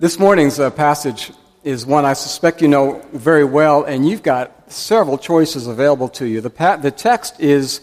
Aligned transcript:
This 0.00 0.18
morning's 0.18 0.58
uh, 0.58 0.70
passage 0.70 1.30
is 1.62 1.84
one 1.84 2.06
I 2.06 2.14
suspect 2.14 2.62
you 2.62 2.68
know 2.68 3.04
very 3.12 3.44
well, 3.44 3.84
and 3.84 4.08
you've 4.08 4.22
got 4.22 4.72
several 4.72 5.18
choices 5.18 5.66
available 5.66 6.08
to 6.08 6.24
you. 6.24 6.40
The, 6.40 6.48
pa- 6.48 6.76
the 6.76 6.90
text 6.90 7.38
is 7.38 7.82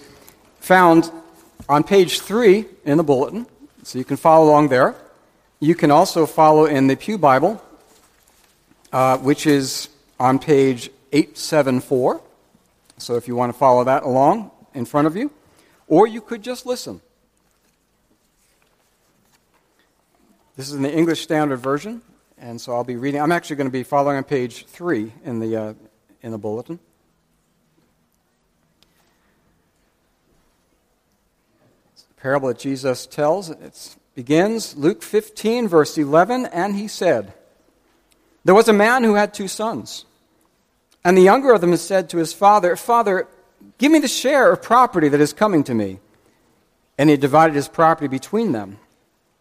found 0.59 1.11
on 1.69 1.83
page 1.83 2.21
three 2.21 2.65
in 2.85 2.97
the 2.97 3.03
bulletin, 3.03 3.45
so 3.83 3.99
you 3.99 4.03
can 4.03 4.17
follow 4.17 4.49
along 4.49 4.69
there. 4.69 4.95
You 5.59 5.75
can 5.75 5.91
also 5.91 6.25
follow 6.25 6.65
in 6.65 6.88
the 6.88 6.95
Pew 6.95 7.20
Bible, 7.20 7.61
uh, 8.91 9.20
which 9.20 9.45
is 9.45 9.88
on 10.20 10.39
page 10.39 10.89
874. 11.11 12.20
So 12.97 13.13
if 13.13 13.27
you 13.27 13.36
want 13.36 13.54
to 13.54 13.59
follow 13.59 13.84
that 13.84 14.02
along 14.02 14.49
in 14.73 14.86
front 14.86 15.05
of 15.05 15.15
you, 15.15 15.29
or 15.88 16.07
you 16.07 16.21
could 16.21 16.41
just 16.41 16.65
listen. 16.65 16.99
This 20.58 20.70
is 20.70 20.74
in 20.74 20.82
the 20.82 20.92
English 20.92 21.21
Standard 21.21 21.58
Version, 21.58 22.02
and 22.39 22.60
so 22.60 22.74
I'll 22.74 22.84
be 22.84 22.96
reading. 22.96 23.21
I'm 23.21 23.32
actually 23.32 23.57
going 23.57 23.68
to 23.68 23.71
be 23.71 23.84
following 23.84 24.18
on 24.18 24.24
page 24.24 24.65
three 24.65 25.14
in 25.24 25.39
the, 25.39 25.56
uh, 25.56 25.74
in 26.24 26.32
the 26.32 26.39
bulletin. 26.39 26.79
It's 31.93 32.02
the 32.02 32.14
parable 32.16 32.48
that 32.48 32.58
Jesus 32.58 33.06
tells. 33.06 33.52
It 33.52 33.98
begins 34.16 34.75
Luke 34.75 35.03
15, 35.03 35.67
verse 35.67 35.95
11, 35.95 36.48
and 36.48 36.76
he 36.76 36.88
said, 36.88 37.34
There 38.44 38.56
was 38.56 38.67
a 38.67 38.73
man 38.73 39.03
who 39.03 39.14
had 39.14 39.36
two 39.36 39.48
sons. 39.48 40.06
And 41.06 41.16
the 41.16 41.22
younger 41.22 41.53
of 41.53 41.62
them 41.62 41.78
said 41.78 42.09
to 42.09 42.17
his 42.17 42.34
father, 42.34 42.76
Father, 42.76 43.28
give 43.78 43.92
me 43.92 44.00
the 44.00 44.08
share 44.08 44.52
of 44.52 44.64
property 44.64 45.08
that 45.08 45.22
is 45.22 45.34
coming 45.34 45.64
to 45.66 45.76
me. 45.76 46.00
And 46.98 47.12
he 47.12 47.16
divided 47.16 47.56
his 47.56 47.67
property 47.67 48.08
between 48.08 48.53
them. 48.53 48.80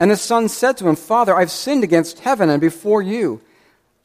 And 0.00 0.10
the 0.10 0.16
son 0.16 0.48
said 0.48 0.76
to 0.78 0.88
him, 0.88 0.96
Father, 0.96 1.34
I've 1.34 1.50
sinned 1.50 1.82
against 1.82 2.20
heaven 2.20 2.48
and 2.48 2.60
before 2.60 3.02
you. 3.02 3.40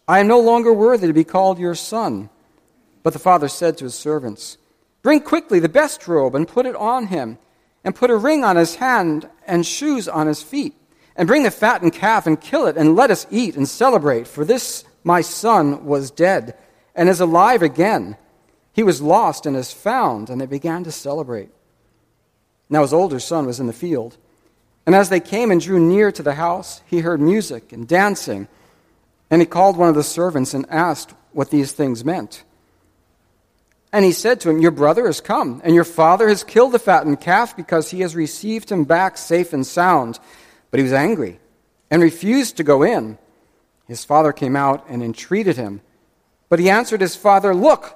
I 0.07 0.19
am 0.19 0.27
no 0.27 0.39
longer 0.39 0.73
worthy 0.73 1.07
to 1.07 1.13
be 1.13 1.23
called 1.23 1.59
your 1.59 1.75
son. 1.75 2.29
But 3.03 3.13
the 3.13 3.19
father 3.19 3.47
said 3.47 3.77
to 3.77 3.85
his 3.85 3.95
servants, 3.95 4.57
Bring 5.01 5.21
quickly 5.21 5.59
the 5.59 5.69
best 5.69 6.07
robe 6.07 6.35
and 6.35 6.47
put 6.47 6.65
it 6.65 6.75
on 6.75 7.07
him, 7.07 7.37
and 7.83 7.95
put 7.95 8.09
a 8.09 8.15
ring 8.15 8.43
on 8.43 8.55
his 8.55 8.75
hand 8.75 9.29
and 9.45 9.65
shoes 9.65 10.07
on 10.07 10.27
his 10.27 10.41
feet. 10.41 10.73
And 11.15 11.27
bring 11.27 11.43
the 11.43 11.51
fattened 11.51 11.93
calf 11.93 12.25
and 12.25 12.41
kill 12.41 12.65
it, 12.65 12.77
and 12.77 12.95
let 12.95 13.11
us 13.11 13.27
eat 13.29 13.55
and 13.55 13.67
celebrate. 13.67 14.27
For 14.27 14.43
this 14.43 14.85
my 15.03 15.21
son 15.21 15.85
was 15.85 16.09
dead 16.09 16.55
and 16.95 17.09
is 17.09 17.19
alive 17.19 17.61
again. 17.61 18.17
He 18.71 18.83
was 18.83 19.01
lost 19.01 19.45
and 19.45 19.55
is 19.55 19.71
found. 19.71 20.29
And 20.29 20.41
they 20.41 20.45
began 20.45 20.83
to 20.85 20.91
celebrate. 20.91 21.49
Now 22.69 22.81
his 22.81 22.93
older 22.93 23.19
son 23.19 23.45
was 23.45 23.59
in 23.59 23.67
the 23.67 23.73
field. 23.73 24.17
And 24.85 24.95
as 24.95 25.09
they 25.09 25.19
came 25.19 25.51
and 25.51 25.61
drew 25.61 25.79
near 25.79 26.11
to 26.11 26.23
the 26.23 26.33
house, 26.33 26.81
he 26.85 26.99
heard 26.99 27.21
music 27.21 27.71
and 27.71 27.87
dancing. 27.87 28.47
And 29.29 29.41
he 29.41 29.45
called 29.45 29.77
one 29.77 29.89
of 29.89 29.95
the 29.95 30.03
servants 30.03 30.53
and 30.53 30.65
asked 30.69 31.13
what 31.31 31.49
these 31.49 31.71
things 31.71 32.03
meant. 32.03 32.43
And 33.93 34.03
he 34.03 34.11
said 34.11 34.41
to 34.41 34.49
him, 34.49 34.59
Your 34.59 34.71
brother 34.71 35.05
has 35.05 35.21
come, 35.21 35.61
and 35.63 35.75
your 35.75 35.83
father 35.83 36.27
has 36.27 36.43
killed 36.43 36.71
the 36.71 36.79
fattened 36.79 37.21
calf 37.21 37.55
because 37.55 37.91
he 37.91 38.01
has 38.01 38.15
received 38.15 38.71
him 38.71 38.83
back 38.83 39.17
safe 39.17 39.53
and 39.53 39.65
sound. 39.65 40.19
But 40.71 40.79
he 40.79 40.83
was 40.83 40.93
angry 40.93 41.39
and 41.91 42.01
refused 42.01 42.57
to 42.57 42.63
go 42.63 42.81
in. 42.81 43.19
His 43.87 44.03
father 44.03 44.33
came 44.33 44.55
out 44.55 44.85
and 44.89 45.03
entreated 45.03 45.57
him. 45.57 45.81
But 46.49 46.59
he 46.59 46.69
answered 46.69 47.01
his 47.01 47.15
father, 47.15 47.53
Look, 47.53 47.95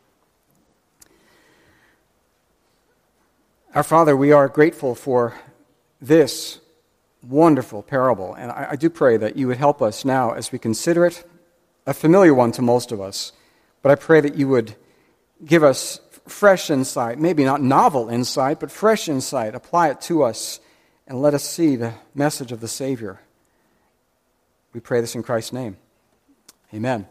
Our 3.73 3.83
Father, 3.83 4.17
we 4.17 4.33
are 4.33 4.49
grateful 4.49 4.95
for 4.95 5.33
this 6.01 6.59
wonderful 7.23 7.81
parable, 7.81 8.33
and 8.33 8.51
I, 8.51 8.71
I, 8.71 8.75
do 8.75 8.89
pray 8.89 9.15
that 9.15 9.37
you 9.37 9.47
would 9.47 9.55
help 9.55 9.81
us 9.81 10.03
now 10.03 10.31
as 10.31 10.51
we 10.51 10.59
consider 10.59 11.05
it, 11.05 11.23
a 11.85 11.93
familiar 11.93 12.33
one 12.33 12.51
to 12.53 12.61
most 12.61 12.91
of 12.91 12.99
us, 12.99 13.31
but 13.81 13.89
I 13.89 13.95
pray 13.95 14.19
that 14.19 14.35
you 14.35 14.49
would 14.49 14.75
give 15.45 15.63
us 15.63 16.01
fresh 16.27 16.69
insight, 16.69 17.17
maybe 17.17 17.45
not 17.45 17.61
novel 17.61 18.09
insight, 18.09 18.59
but 18.59 18.71
fresh 18.71 19.07
insight, 19.07 19.55
apply 19.55 19.87
it 19.91 20.01
to 20.01 20.21
us, 20.23 20.59
and 21.07 21.21
let 21.21 21.33
us 21.33 21.45
see 21.45 21.77
the 21.77 21.93
message 22.13 22.51
of 22.51 22.59
the 22.59 22.67
Savior. 22.67 23.21
We 24.73 24.81
pray 24.81 24.99
this 24.99 25.15
in 25.15 25.23
Christ's 25.23 25.53
name. 25.53 25.77
Amen. 26.73 27.07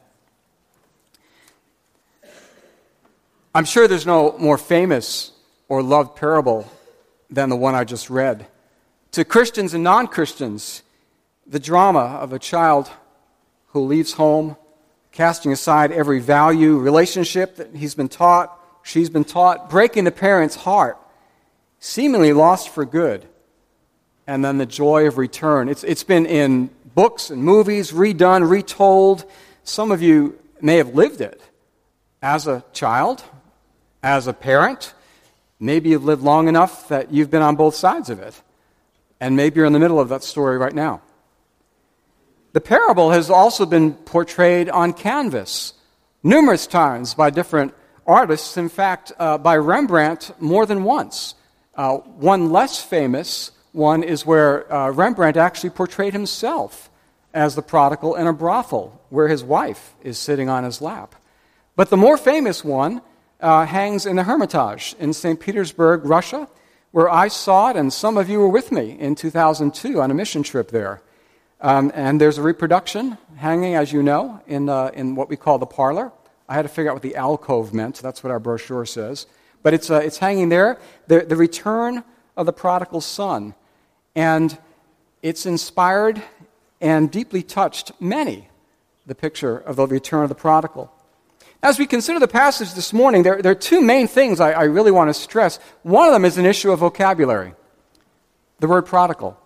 I'm 3.55 3.65
sure 3.65 3.89
there's 3.89 4.05
no 4.05 4.37
more 4.37 4.59
famous 4.59 5.33
or 5.71 5.83
loved 5.83 6.17
parable 6.17 6.71
than 7.31 7.49
the 7.49 7.57
one 7.57 7.75
I 7.75 7.85
just 7.85 8.11
read. 8.11 8.47
To 9.13 9.25
Christians 9.25 9.73
and 9.73 9.83
non 9.83 10.09
Christians, 10.09 10.83
the 11.47 11.61
drama 11.61 12.19
of 12.21 12.33
a 12.33 12.39
child 12.39 12.91
who 13.69 13.87
leaves 13.87 14.13
home, 14.13 14.57
casting 15.13 15.53
aside 15.53 15.93
every 15.93 16.19
value, 16.19 16.77
relationship 16.77 17.57
that 17.57 17.75
he's 17.75 17.95
been 17.95 18.09
taught, 18.09 18.53
she's 18.83 19.09
been 19.09 19.25
taught, 19.25 19.71
breaking 19.71 20.05
the 20.05 20.11
parent's 20.11 20.57
heart, 20.57 20.99
seemingly 21.79 22.33
lost 22.33 22.69
for 22.69 22.85
good, 22.85 23.25
and 24.27 24.45
then 24.45 24.59
the 24.59 24.67
joy 24.67 25.07
of 25.07 25.19
return. 25.19 25.69
It's, 25.69 25.85
it's 25.85 26.05
been 26.05 26.27
in 26.27 26.69
books 26.97 27.31
and 27.31 27.45
movies, 27.45 27.93
redone, 27.93 28.51
retold. 28.51 29.25
Some 29.63 29.93
of 29.93 30.03
you 30.03 30.37
may 30.61 30.79
have 30.79 30.97
lived 30.97 31.21
it 31.21 31.41
as 32.21 32.49
a 32.49 32.65
child, 32.73 33.23
as 34.03 34.27
a 34.27 34.33
parent 34.33 34.95
Maybe 35.61 35.91
you've 35.91 36.05
lived 36.05 36.23
long 36.23 36.49
enough 36.49 36.89
that 36.89 37.13
you've 37.13 37.31
been 37.31 37.43
on 37.43 37.55
both 37.55 37.75
sides 37.75 38.09
of 38.09 38.19
it. 38.19 38.41
And 39.21 39.37
maybe 39.37 39.57
you're 39.57 39.67
in 39.67 39.75
the 39.75 39.79
middle 39.79 40.01
of 40.01 40.09
that 40.09 40.25
story 40.25 40.57
right 40.57 40.75
now. 40.75 41.03
The 42.53 42.63
parable 42.63 43.11
has 43.11 43.29
also 43.31 43.67
been 43.67 43.93
portrayed 43.93 44.71
on 44.71 44.95
canvas 44.95 45.75
numerous 46.23 46.67
times 46.67 47.15
by 47.15 47.31
different 47.31 47.75
artists. 48.07 48.57
In 48.57 48.71
fact, 48.71 49.13
uh, 49.19 49.39
by 49.39 49.57
Rembrandt 49.57 50.33
more 50.41 50.65
than 50.65 50.83
once. 50.83 51.35
Uh, 51.75 51.99
one 51.99 52.51
less 52.51 52.83
famous 52.83 53.53
one 53.73 54.03
is 54.03 54.27
where 54.27 54.73
uh, 54.73 54.91
Rembrandt 54.91 55.37
actually 55.37 55.71
portrayed 55.71 56.13
himself 56.13 56.91
as 57.33 57.55
the 57.55 57.63
prodigal 57.63 58.17
in 58.17 58.27
a 58.27 58.33
brothel 58.33 59.01
where 59.11 59.29
his 59.29 59.45
wife 59.45 59.95
is 60.03 60.19
sitting 60.19 60.49
on 60.49 60.65
his 60.65 60.81
lap. 60.81 61.15
But 61.77 61.91
the 61.91 61.97
more 61.97 62.17
famous 62.17 62.65
one 62.65 63.03
uh, 63.41 63.67
hangs 63.67 64.07
in 64.07 64.17
the 64.17 64.25
Hermitage 64.25 64.95
in 64.99 65.13
St. 65.13 65.39
Petersburg, 65.39 66.05
Russia, 66.05 66.49
where 66.93 67.09
I 67.09 67.29
saw 67.29 67.71
it, 67.71 67.77
and 67.77 67.93
some 67.93 68.17
of 68.17 68.29
you 68.29 68.41
were 68.41 68.49
with 68.49 68.73
me 68.73 68.97
in 68.99 69.15
2002 69.15 70.01
on 70.01 70.11
a 70.11 70.15
mission 70.15 70.43
trip 70.43 70.71
there. 70.71 71.03
Um, 71.61 71.93
and 71.95 72.21
there's 72.21 72.39
a 72.39 72.43
reproduction 72.43 73.19
hanging, 73.37 73.75
as 73.75 73.93
you 73.93 74.03
know, 74.03 74.41
in, 74.47 74.69
uh, 74.69 74.91
in 74.95 75.15
what 75.15 75.29
we 75.29 75.37
call 75.37 75.59
the 75.59 75.67
parlor. 75.67 76.11
I 76.49 76.55
had 76.55 76.63
to 76.63 76.69
figure 76.69 76.91
out 76.91 76.95
what 76.95 77.03
the 77.03 77.17
alcove 77.17 77.73
meant. 77.75 77.97
That's 77.97 78.25
what 78.25 78.31
our 78.31 78.41
brochure 78.41 78.87
says. 78.87 79.27
But 79.63 79.75
it's, 79.75 79.91
uh, 79.91 79.97
it's 79.97 80.19
hanging 80.19 80.49
there. 80.49 80.79
The, 81.07 81.21
the 81.21 81.37
return 81.37 82.03
of 82.37 82.47
the 82.47 82.53
prodigal 82.53 83.03
son. 83.03 83.55
And 84.17 84.57
it's 85.23 85.47
inspired 85.47 86.23
and 86.81 87.11
deeply 87.11 87.43
touched 87.43 87.93
many, 88.01 88.49
the 89.07 89.15
picture 89.15 89.59
of 89.59 89.77
the 89.77 89.87
return 89.87 90.23
of 90.23 90.29
the 90.29 90.35
prodigal. 90.35 90.93
As 91.63 91.79
we 91.79 91.87
consider 91.87 92.19
the 92.19 92.29
passage 92.29 92.73
this 92.73 92.93
morning, 92.93 93.23
there, 93.23 93.43
there 93.43 93.53
are 93.53 93.57
two 93.57 93.83
main 93.83 94.09
things 94.09 94.41
I, 94.41 94.53
I 94.53 94.63
really 94.65 94.91
want 94.91 95.11
to 95.11 95.15
stress. 95.15 95.59
One 95.83 96.07
of 96.07 96.13
them 96.13 96.25
is 96.25 96.39
an 96.39 96.47
issue 96.47 96.73
of 96.73 96.79
vocabulary 96.79 97.55
the 98.61 98.69
word 98.69 98.83
prodigal. 98.83 99.39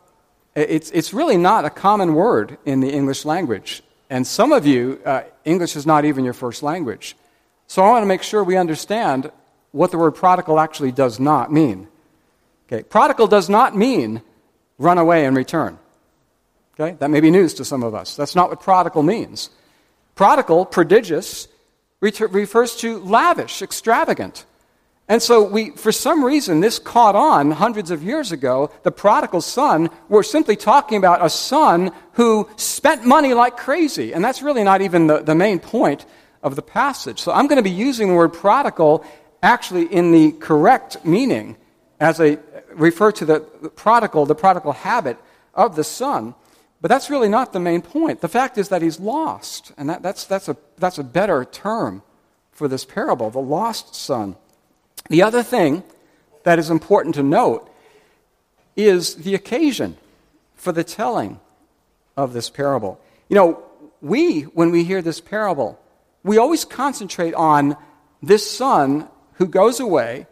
It's, 0.57 0.91
it's 0.91 1.15
really 1.15 1.37
not 1.37 1.65
a 1.65 1.71
common 1.71 2.15
word 2.15 2.59
in 2.65 2.81
the 2.81 2.91
English 2.91 3.25
language. 3.25 3.83
And 4.11 4.27
some 4.27 4.53
of 4.53 4.67
you, 4.67 5.01
uh, 5.05 5.23
English 5.45 5.77
is 5.77 5.87
not 5.87 6.05
even 6.05 6.25
your 6.25 6.35
first 6.35 6.63
language. 6.63 7.17
So 7.67 7.83
I 7.83 7.89
want 7.89 8.03
to 8.03 8.07
make 8.07 8.23
sure 8.23 8.45
we 8.45 8.57
understand 8.57 9.31
what 9.73 9.91
the 9.91 9.99
word 9.99 10.13
prodigal 10.13 10.61
actually 10.61 10.93
does 10.93 11.19
not 11.19 11.53
mean. 11.53 11.89
Okay, 12.67 12.83
prodigal 12.83 13.27
does 13.27 13.49
not 13.49 13.77
mean 13.77 14.23
run 14.79 14.99
away 14.99 15.27
and 15.27 15.37
return. 15.37 15.79
Okay, 16.79 16.97
that 16.99 17.11
may 17.11 17.21
be 17.21 17.31
news 17.31 17.55
to 17.55 17.65
some 17.65 17.83
of 17.83 17.95
us. 17.95 18.17
That's 18.17 18.35
not 18.35 18.51
what 18.51 18.61
prodigal 18.61 19.03
means. 19.03 19.51
Prodigal, 20.15 20.67
prodigious, 20.67 21.49
refers 22.05 22.77
to 22.77 22.99
lavish, 23.01 23.63
extravagant. 23.63 24.47
And 25.07 25.23
so 25.23 25.43
we, 25.43 25.71
for 25.71 25.93
some 25.93 26.25
reason, 26.25 26.61
this 26.61 26.79
caught 26.79 27.15
on 27.15 27.51
hundreds 27.51 27.91
of 27.91 28.03
years 28.03 28.33
ago. 28.33 28.71
The 28.85 28.91
prodigal 28.91 29.43
son, 29.43 29.91
we're 30.09 30.23
simply 30.23 30.57
talking 30.57 30.97
about 30.97 31.25
a 31.25 31.29
son 31.29 31.93
who 32.13 32.49
spent 32.57 33.05
money 33.05 33.35
like 33.35 33.57
crazy. 33.57 34.15
And 34.15 34.25
that's 34.25 34.41
really 34.41 34.65
not 34.65 34.81
even 34.81 35.07
the, 35.07 35.21
the 35.21 35.35
main 35.35 35.59
point 35.59 36.07
of 36.43 36.57
the 36.57 36.63
passage. 36.63 37.21
So 37.21 37.33
I'm 37.33 37.49
going 37.49 37.59
to 37.59 37.63
be 37.63 37.71
using 37.71 38.09
the 38.09 38.15
word 38.15 38.33
prodigal 38.33 39.05
actually 39.43 39.93
in 39.93 40.13
the 40.13 40.33
correct 40.33 41.05
meaning 41.05 41.57
as 42.01 42.21
I 42.21 42.39
refer 42.75 43.13
to 43.13 43.25
the 43.25 43.41
prodigal, 43.77 44.27
the 44.27 44.35
prodigal 44.35 44.73
habit 44.73 45.19
of 45.55 45.77
the 45.77 45.85
son. 45.85 46.35
But 46.85 46.91
that's 46.91 47.09
really 47.09 47.31
not 47.31 47.55
the 47.55 47.61
main 47.61 47.81
point. 47.81 48.21
The 48.21 48.29
fact 48.29 48.59
is 48.59 48.69
that 48.69 48.83
he's 48.83 49.01
lost. 49.01 49.73
And 49.79 49.89
that, 49.89 50.03
that's, 50.03 50.25
that's, 50.25 50.51
a, 50.51 50.57
that's 50.77 50.99
a 50.99 51.03
better 51.03 51.43
term 51.47 52.03
for 52.53 52.69
this 52.69 52.85
parable, 52.85 53.31
the 53.31 53.39
lost 53.39 53.95
son. 53.95 54.37
The 55.09 55.23
other 55.23 55.43
thing 55.43 55.83
that 56.43 56.59
is 56.59 56.69
important 56.69 57.15
to 57.15 57.23
note 57.23 57.71
is 58.77 59.15
the 59.15 59.35
occasion 59.35 59.97
for 60.57 60.73
the 60.73 60.85
telling 60.85 61.41
of 62.19 62.35
this 62.35 62.51
parable. 62.51 63.01
You 63.31 63.37
know, 63.37 63.63
we, 64.03 64.43
when 64.43 64.71
we 64.71 64.85
hear 64.85 65.01
this 65.01 65.23
parable, 65.23 65.81
we 66.23 66.37
always 66.37 66.67
concentrate 66.67 67.33
on 67.33 67.79
this 68.23 68.59
son 68.59 69.09
who 69.37 69.47
goes 69.47 69.81
away, 69.81 70.27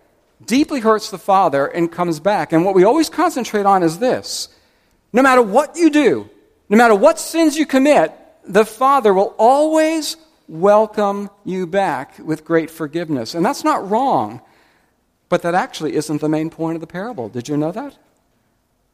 deeply 0.44 0.80
hurts 0.80 1.10
the 1.10 1.16
father, 1.16 1.66
and 1.66 1.90
comes 1.90 2.20
back. 2.20 2.52
And 2.52 2.62
what 2.62 2.74
we 2.74 2.84
always 2.84 3.08
concentrate 3.08 3.64
on 3.64 3.82
is 3.82 4.00
this 4.00 4.50
no 5.14 5.22
matter 5.22 5.40
what 5.40 5.76
you 5.76 5.88
do, 5.88 6.28
no 6.72 6.78
matter 6.78 6.94
what 6.94 7.18
sins 7.18 7.54
you 7.58 7.66
commit, 7.66 8.14
the 8.44 8.64
father 8.64 9.12
will 9.12 9.34
always 9.38 10.16
welcome 10.48 11.28
you 11.44 11.66
back 11.66 12.18
with 12.18 12.46
great 12.46 12.70
forgiveness. 12.70 13.34
And 13.34 13.44
that's 13.44 13.62
not 13.62 13.90
wrong. 13.90 14.40
But 15.28 15.42
that 15.42 15.54
actually 15.54 15.94
isn't 15.96 16.22
the 16.22 16.30
main 16.30 16.48
point 16.48 16.76
of 16.76 16.80
the 16.80 16.86
parable. 16.86 17.28
Did 17.28 17.46
you 17.46 17.58
know 17.58 17.72
that? 17.72 17.98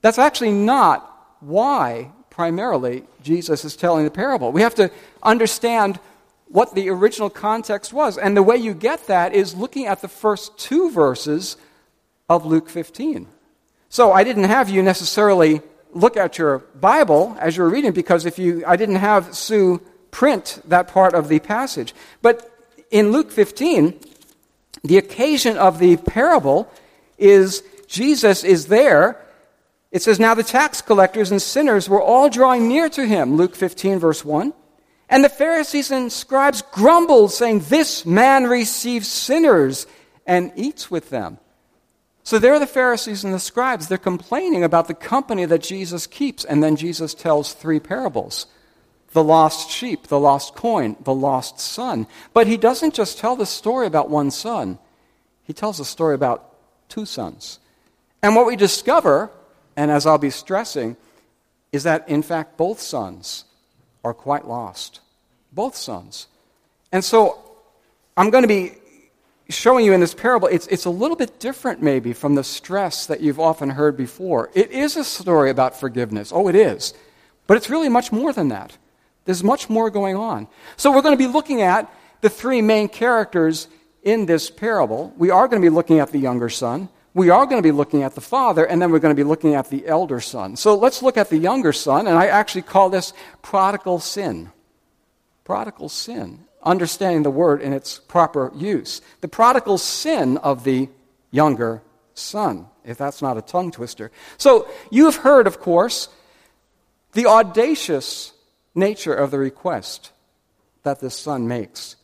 That's 0.01 0.19
actually 0.19 0.51
not 0.51 1.37
why, 1.39 2.11
primarily, 2.31 3.05
Jesus 3.23 3.65
is 3.65 3.77
telling 3.77 4.05
the 4.05 4.11
parable. 4.11 4.51
We 4.51 4.63
have 4.63 4.75
to 4.75 4.91
understand 5.23 6.01
what 6.49 6.75
the 6.75 6.89
original 6.91 7.31
context 7.31 7.93
was. 7.93 8.19
And 8.19 8.37
the 8.37 8.43
way 8.43 8.57
you 8.57 8.75
get 8.75 9.07
that 9.07 9.35
is 9.35 9.55
looking 9.55 9.87
at 9.87 10.03
the 10.03 10.09
first 10.09 10.59
two 10.59 10.91
verses 10.91 11.57
of 12.29 12.45
Luke 12.45 12.69
15. 12.69 13.29
So 13.89 14.11
I 14.11 14.25
didn't 14.25 14.45
have 14.45 14.69
you 14.69 14.83
necessarily 14.83 15.63
look 15.93 16.17
at 16.17 16.38
your 16.38 16.58
Bible 16.58 17.37
as 17.40 17.56
you're 17.56 17.69
reading 17.69 17.93
because 17.93 18.26
if 18.26 18.38
you 18.38 18.64
I 18.67 18.76
didn't 18.76 18.96
have 18.96 19.35
Sue 19.35 19.81
print 20.11 20.61
that 20.67 20.88
part 20.88 21.14
of 21.14 21.29
the 21.29 21.38
passage. 21.38 21.94
But 22.23 22.50
in 22.90 23.12
Luke 23.12 23.31
15, 23.31 23.99
the 24.85 24.99
occasion 24.99 25.56
of 25.56 25.79
the 25.79 25.96
parable 25.96 26.70
is 27.19 27.62
Jesus 27.87 28.44
is 28.44 28.67
there. 28.67 29.25
It 29.90 30.02
says, 30.02 30.20
Now 30.20 30.35
the 30.35 30.43
tax 30.43 30.81
collectors 30.81 31.31
and 31.31 31.40
sinners 31.40 31.88
were 31.88 32.02
all 32.02 32.29
drawing 32.29 32.69
near 32.69 32.88
to 32.90 33.06
him, 33.06 33.37
Luke 33.37 33.55
15, 33.56 33.99
verse 33.99 34.25
1. 34.25 34.52
And 35.11 35.25
the 35.25 35.31
Pharisees 35.31 35.90
and 35.90 36.12
scribes 36.12 36.62
grumbled, 36.62 37.32
saying, 37.32 37.61
This 37.61 38.05
man 38.05 38.44
receives 38.44 39.08
sinners 39.08 39.87
and 40.26 40.52
eats 40.55 40.90
with 40.90 41.08
them. 41.08 41.38
So 42.29 42.39
there 42.39 42.53
are 42.53 42.59
the 42.59 42.67
Pharisees 42.67 43.25
and 43.25 43.33
the 43.33 43.39
scribes. 43.39 43.89
They're 43.89 43.97
complaining 43.97 44.63
about 44.63 44.87
the 44.87 44.93
company 44.93 45.47
that 45.47 45.63
Jesus 45.63 46.07
keeps. 46.07 46.45
And 46.45 46.63
then 46.63 46.77
Jesus 46.77 47.15
tells 47.15 47.55
three 47.55 47.81
parables 47.81 48.45
the 49.15 49.25
lost 49.25 49.71
sheep, 49.71 50.09
the 50.09 50.21
lost 50.21 50.55
coin, 50.55 50.95
the 51.05 51.15
lost 51.15 51.59
son. 51.59 52.07
But 52.35 52.47
he 52.47 52.59
doesn't 52.59 52.93
just 52.93 53.17
tell 53.17 53.35
the 53.35 53.47
story 53.47 53.87
about 53.87 54.11
one 54.11 54.31
son, 54.31 54.79
he 55.45 55.55
tells 55.55 55.81
a 55.81 55.87
story 55.87 56.15
about 56.15 56.55
two 56.91 57.07
sons. 57.07 57.61
And 58.23 58.37
what 58.37 58.45
we 58.45 58.57
discover, 58.57 59.31
and 59.75 59.91
as 59.91 60.05
I'll 60.05 60.19
be 60.19 60.29
stressing, 60.29 60.99
is 61.73 61.85
that 61.85 62.07
in 62.11 62.21
fact 62.21 62.59
both 62.59 62.79
sons 62.79 63.47
are 64.05 64.13
quite 64.13 64.47
lost. 64.47 65.01
Both 65.51 65.77
sons. 65.77 66.27
And 66.93 67.03
so 67.03 67.39
I'm 68.19 68.29
going 68.29 68.43
to 68.43 68.49
be 68.49 68.75
showing 69.49 69.85
you 69.85 69.93
in 69.93 70.00
this 70.00 70.15
parable, 70.15 70.49
it's, 70.49 70.67
it's 70.67 70.85
a 70.85 70.91
little 70.91 71.17
bit 71.17 71.41
different 71.41 71.83
maybe 71.83 72.12
from 72.12 72.35
the 72.35 72.45
stress 72.45 73.06
that 73.06 73.21
you've 73.21 73.41
often 73.41 73.71
heard 73.71 73.97
before. 73.97 74.50
It 74.55 74.71
is 74.71 74.97
a 74.97 75.05
story 75.05 75.50
about 75.50 75.79
forgiveness. 75.79 76.33
Oh, 76.35 76.49
it 76.49 76.55
is. 76.55 76.95
But 77.47 77.56
it's 77.56 77.71
really 77.71 77.89
much 77.89 78.12
more 78.12 78.33
than 78.33 78.49
that. 78.49 78.77
There's 79.25 79.43
much 79.43 79.71
more 79.71 79.91
going 79.91 80.17
on. 80.17 80.49
So 80.77 80.93
we're 80.93 81.03
going 81.03 81.17
to 81.17 81.23
be 81.23 81.31
looking 81.31 81.62
at 81.62 81.91
the 82.21 82.31
three 82.31 82.61
main 82.61 82.89
characters 82.89 83.69
in 84.03 84.27
this 84.27 84.50
parable. 84.50 85.15
We 85.17 85.31
are 85.31 85.49
going 85.49 85.61
to 85.61 85.67
be 85.67 85.75
looking 85.75 85.99
at 85.99 86.12
the 86.12 86.19
younger 86.19 86.49
son. 86.49 86.89
We 87.15 87.31
are 87.31 87.47
going 87.47 87.61
to 87.61 87.67
be 87.67 87.73
looking 87.73 88.03
at 88.03 88.15
the 88.15 88.21
father, 88.21 88.65
and 88.65 88.81
then 88.81 88.91
we're 88.91 89.00
going 89.00 89.15
to 89.15 89.21
be 89.21 89.29
looking 89.29 89.55
at 89.55 89.71
the 89.71 89.87
elder 89.87 90.21
son. 90.21 90.56
So 90.56 90.77
let's 90.77 91.03
look 91.03 91.17
at 91.17 91.31
the 91.31 91.39
younger 91.39 91.73
son, 91.73 92.06
and 92.06 92.17
I 92.17 92.27
actually 92.27 92.62
call 92.62 92.91
this 92.91 93.12
prodigal 93.43 93.99
sin. 93.99 94.50
Prodigal 95.45 95.89
sin. 95.89 96.45
Understanding 96.63 97.23
the 97.23 97.31
word 97.31 97.62
in 97.62 97.73
its 97.73 97.99
proper 97.99 98.53
use. 98.55 99.00
The 99.21 99.29
prodigal 99.29 99.79
sin 99.79 100.38
of 100.38 100.65
the 100.65 100.88
younger 101.31 101.83
son, 102.15 102.67
if 102.85 102.99
that's 102.99 103.23
not 103.23 103.38
a 103.38 103.43
tongue 103.43 103.71
twister. 103.71 104.11
So 104.37 104.69
you've 104.91 105.17
heard, 105.17 105.47
of 105.47 105.61
course, 105.61 106.09
the 107.12 107.27
audacious 107.27 108.33
nature 108.75 109.15
of 109.15 109.31
the 109.31 109.38
request 109.38 110.12
that 110.83 111.00
this 111.00 111.15
son 111.15 111.49
makes. 111.49 111.97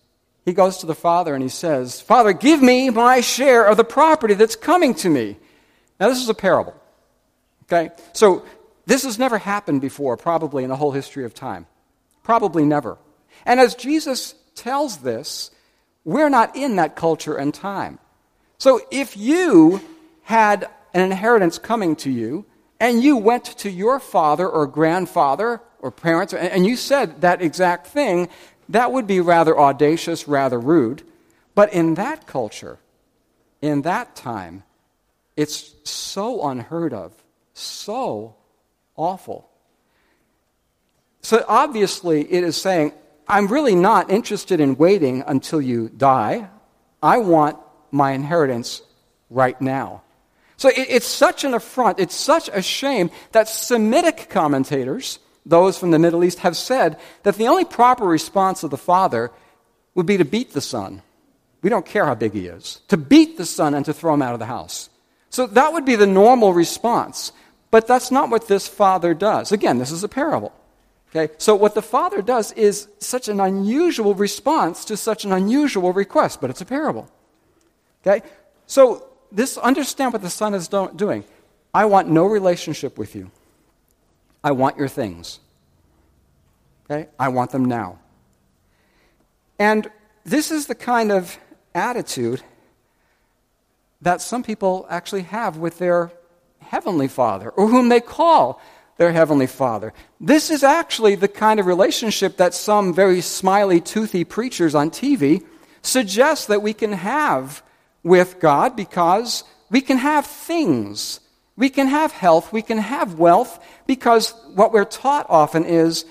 He 0.44 0.52
goes 0.52 0.78
to 0.78 0.86
the 0.86 0.94
father 0.94 1.34
and 1.34 1.42
he 1.42 1.48
says, 1.48 2.00
Father, 2.00 2.32
give 2.32 2.62
me 2.62 2.90
my 2.90 3.20
share 3.20 3.64
of 3.64 3.76
the 3.76 3.84
property 3.84 4.34
that's 4.34 4.56
coming 4.56 4.94
to 4.96 5.08
me. 5.08 5.36
Now, 5.98 6.08
this 6.08 6.20
is 6.20 6.28
a 6.28 6.34
parable. 6.34 6.74
Okay? 7.64 7.90
So, 8.12 8.44
this 8.86 9.04
has 9.04 9.18
never 9.18 9.38
happened 9.38 9.80
before, 9.80 10.18
probably 10.18 10.62
in 10.62 10.68
the 10.68 10.76
whole 10.76 10.92
history 10.92 11.24
of 11.24 11.32
time. 11.32 11.66
Probably 12.22 12.64
never. 12.64 12.98
And 13.46 13.58
as 13.58 13.74
Jesus 13.74 14.34
tells 14.54 14.98
this, 14.98 15.50
we're 16.04 16.28
not 16.28 16.56
in 16.56 16.76
that 16.76 16.96
culture 16.96 17.36
and 17.36 17.52
time. 17.52 17.98
So, 18.58 18.80
if 18.90 19.16
you 19.16 19.80
had 20.22 20.68
an 20.92 21.00
inheritance 21.00 21.58
coming 21.58 21.96
to 21.96 22.10
you, 22.10 22.46
and 22.80 23.02
you 23.02 23.16
went 23.16 23.44
to 23.44 23.70
your 23.70 23.98
father 23.98 24.48
or 24.48 24.66
grandfather 24.66 25.60
or 25.78 25.90
parents, 25.90 26.34
and 26.34 26.66
you 26.66 26.76
said 26.76 27.20
that 27.22 27.42
exact 27.42 27.86
thing, 27.86 28.28
that 28.68 28.92
would 28.92 29.06
be 29.06 29.20
rather 29.20 29.58
audacious, 29.58 30.28
rather 30.28 30.58
rude. 30.58 31.02
But 31.54 31.72
in 31.72 31.94
that 31.94 32.26
culture, 32.26 32.78
in 33.62 33.82
that 33.82 34.16
time, 34.16 34.64
it's 35.36 35.74
so 35.84 36.46
unheard 36.46 36.92
of, 36.92 37.12
so 37.52 38.36
awful. 38.96 39.48
So 41.22 41.44
obviously, 41.48 42.30
it 42.30 42.44
is 42.44 42.56
saying, 42.56 42.92
I'm 43.26 43.46
really 43.48 43.74
not 43.74 44.10
interested 44.10 44.60
in 44.60 44.76
waiting 44.76 45.22
until 45.26 45.60
you 45.60 45.88
die. 45.88 46.48
I 47.02 47.18
want 47.18 47.58
my 47.90 48.12
inheritance 48.12 48.82
right 49.30 49.58
now. 49.60 50.02
So 50.56 50.68
it, 50.68 50.86
it's 50.88 51.06
such 51.06 51.44
an 51.44 51.54
affront, 51.54 51.98
it's 51.98 52.14
such 52.14 52.48
a 52.52 52.62
shame 52.62 53.10
that 53.32 53.48
Semitic 53.48 54.28
commentators 54.30 55.18
those 55.46 55.76
from 55.78 55.90
the 55.90 55.98
Middle 55.98 56.24
East 56.24 56.38
have 56.40 56.56
said 56.56 56.98
that 57.22 57.36
the 57.36 57.48
only 57.48 57.64
proper 57.64 58.04
response 58.04 58.62
of 58.62 58.70
the 58.70 58.78
father 58.78 59.30
would 59.94 60.06
be 60.06 60.16
to 60.16 60.24
beat 60.24 60.52
the 60.52 60.60
son. 60.60 61.02
We 61.62 61.70
don't 61.70 61.86
care 61.86 62.06
how 62.06 62.14
big 62.14 62.32
he 62.32 62.46
is. 62.46 62.80
To 62.88 62.96
beat 62.96 63.36
the 63.36 63.44
son 63.46 63.74
and 63.74 63.84
to 63.86 63.92
throw 63.92 64.14
him 64.14 64.22
out 64.22 64.32
of 64.32 64.38
the 64.38 64.46
house. 64.46 64.88
So 65.30 65.46
that 65.48 65.72
would 65.72 65.84
be 65.84 65.96
the 65.96 66.06
normal 66.06 66.52
response. 66.52 67.32
But 67.70 67.86
that's 67.86 68.10
not 68.10 68.30
what 68.30 68.48
this 68.48 68.68
father 68.68 69.14
does. 69.14 69.52
Again, 69.52 69.78
this 69.78 69.90
is 69.90 70.04
a 70.04 70.08
parable. 70.08 70.52
Okay? 71.14 71.32
So 71.38 71.54
what 71.54 71.74
the 71.74 71.82
Father 71.82 72.22
does 72.22 72.52
is 72.52 72.88
such 72.98 73.28
an 73.28 73.40
unusual 73.40 74.14
response 74.14 74.84
to 74.86 74.96
such 74.96 75.24
an 75.24 75.32
unusual 75.32 75.92
request, 75.92 76.40
but 76.40 76.50
it's 76.50 76.60
a 76.60 76.64
parable. 76.64 77.08
Okay? 78.04 78.26
So 78.66 79.06
this 79.30 79.56
understand 79.58 80.12
what 80.12 80.22
the 80.22 80.30
Son 80.30 80.54
is 80.54 80.66
do- 80.66 80.90
doing. 80.94 81.24
I 81.72 81.84
want 81.84 82.08
no 82.08 82.26
relationship 82.26 82.98
with 82.98 83.14
you. 83.14 83.30
I 84.42 84.52
want 84.52 84.76
your 84.76 84.88
things. 84.88 85.38
Okay? 86.90 87.08
I 87.18 87.28
want 87.28 87.52
them 87.52 87.64
now. 87.64 87.98
And 89.58 89.90
this 90.24 90.50
is 90.50 90.66
the 90.66 90.74
kind 90.74 91.12
of 91.12 91.38
attitude 91.74 92.42
that 94.02 94.20
some 94.20 94.42
people 94.42 94.86
actually 94.90 95.22
have 95.22 95.56
with 95.56 95.78
their 95.78 96.12
heavenly 96.58 97.08
Father, 97.08 97.50
or 97.50 97.68
whom 97.68 97.88
they 97.88 98.00
call 98.00 98.60
their 98.96 99.12
heavenly 99.12 99.46
Father. 99.46 99.92
This 100.20 100.50
is 100.50 100.62
actually 100.62 101.14
the 101.14 101.28
kind 101.28 101.58
of 101.58 101.66
relationship 101.66 102.36
that 102.36 102.54
some 102.54 102.94
very 102.94 103.20
smiley, 103.20 103.80
toothy 103.80 104.24
preachers 104.24 104.74
on 104.74 104.90
TV 104.90 105.44
suggest 105.82 106.48
that 106.48 106.62
we 106.62 106.72
can 106.72 106.92
have 106.92 107.62
with 108.02 108.38
God 108.40 108.76
because 108.76 109.44
we 109.70 109.80
can 109.80 109.98
have 109.98 110.26
things. 110.26 111.20
We 111.56 111.70
can 111.70 111.88
have 111.88 112.12
health. 112.12 112.52
We 112.52 112.62
can 112.62 112.78
have 112.78 113.18
wealth 113.18 113.62
because 113.86 114.34
what 114.54 114.72
we're 114.72 114.84
taught 114.84 115.26
often 115.28 115.64
is 115.64 116.04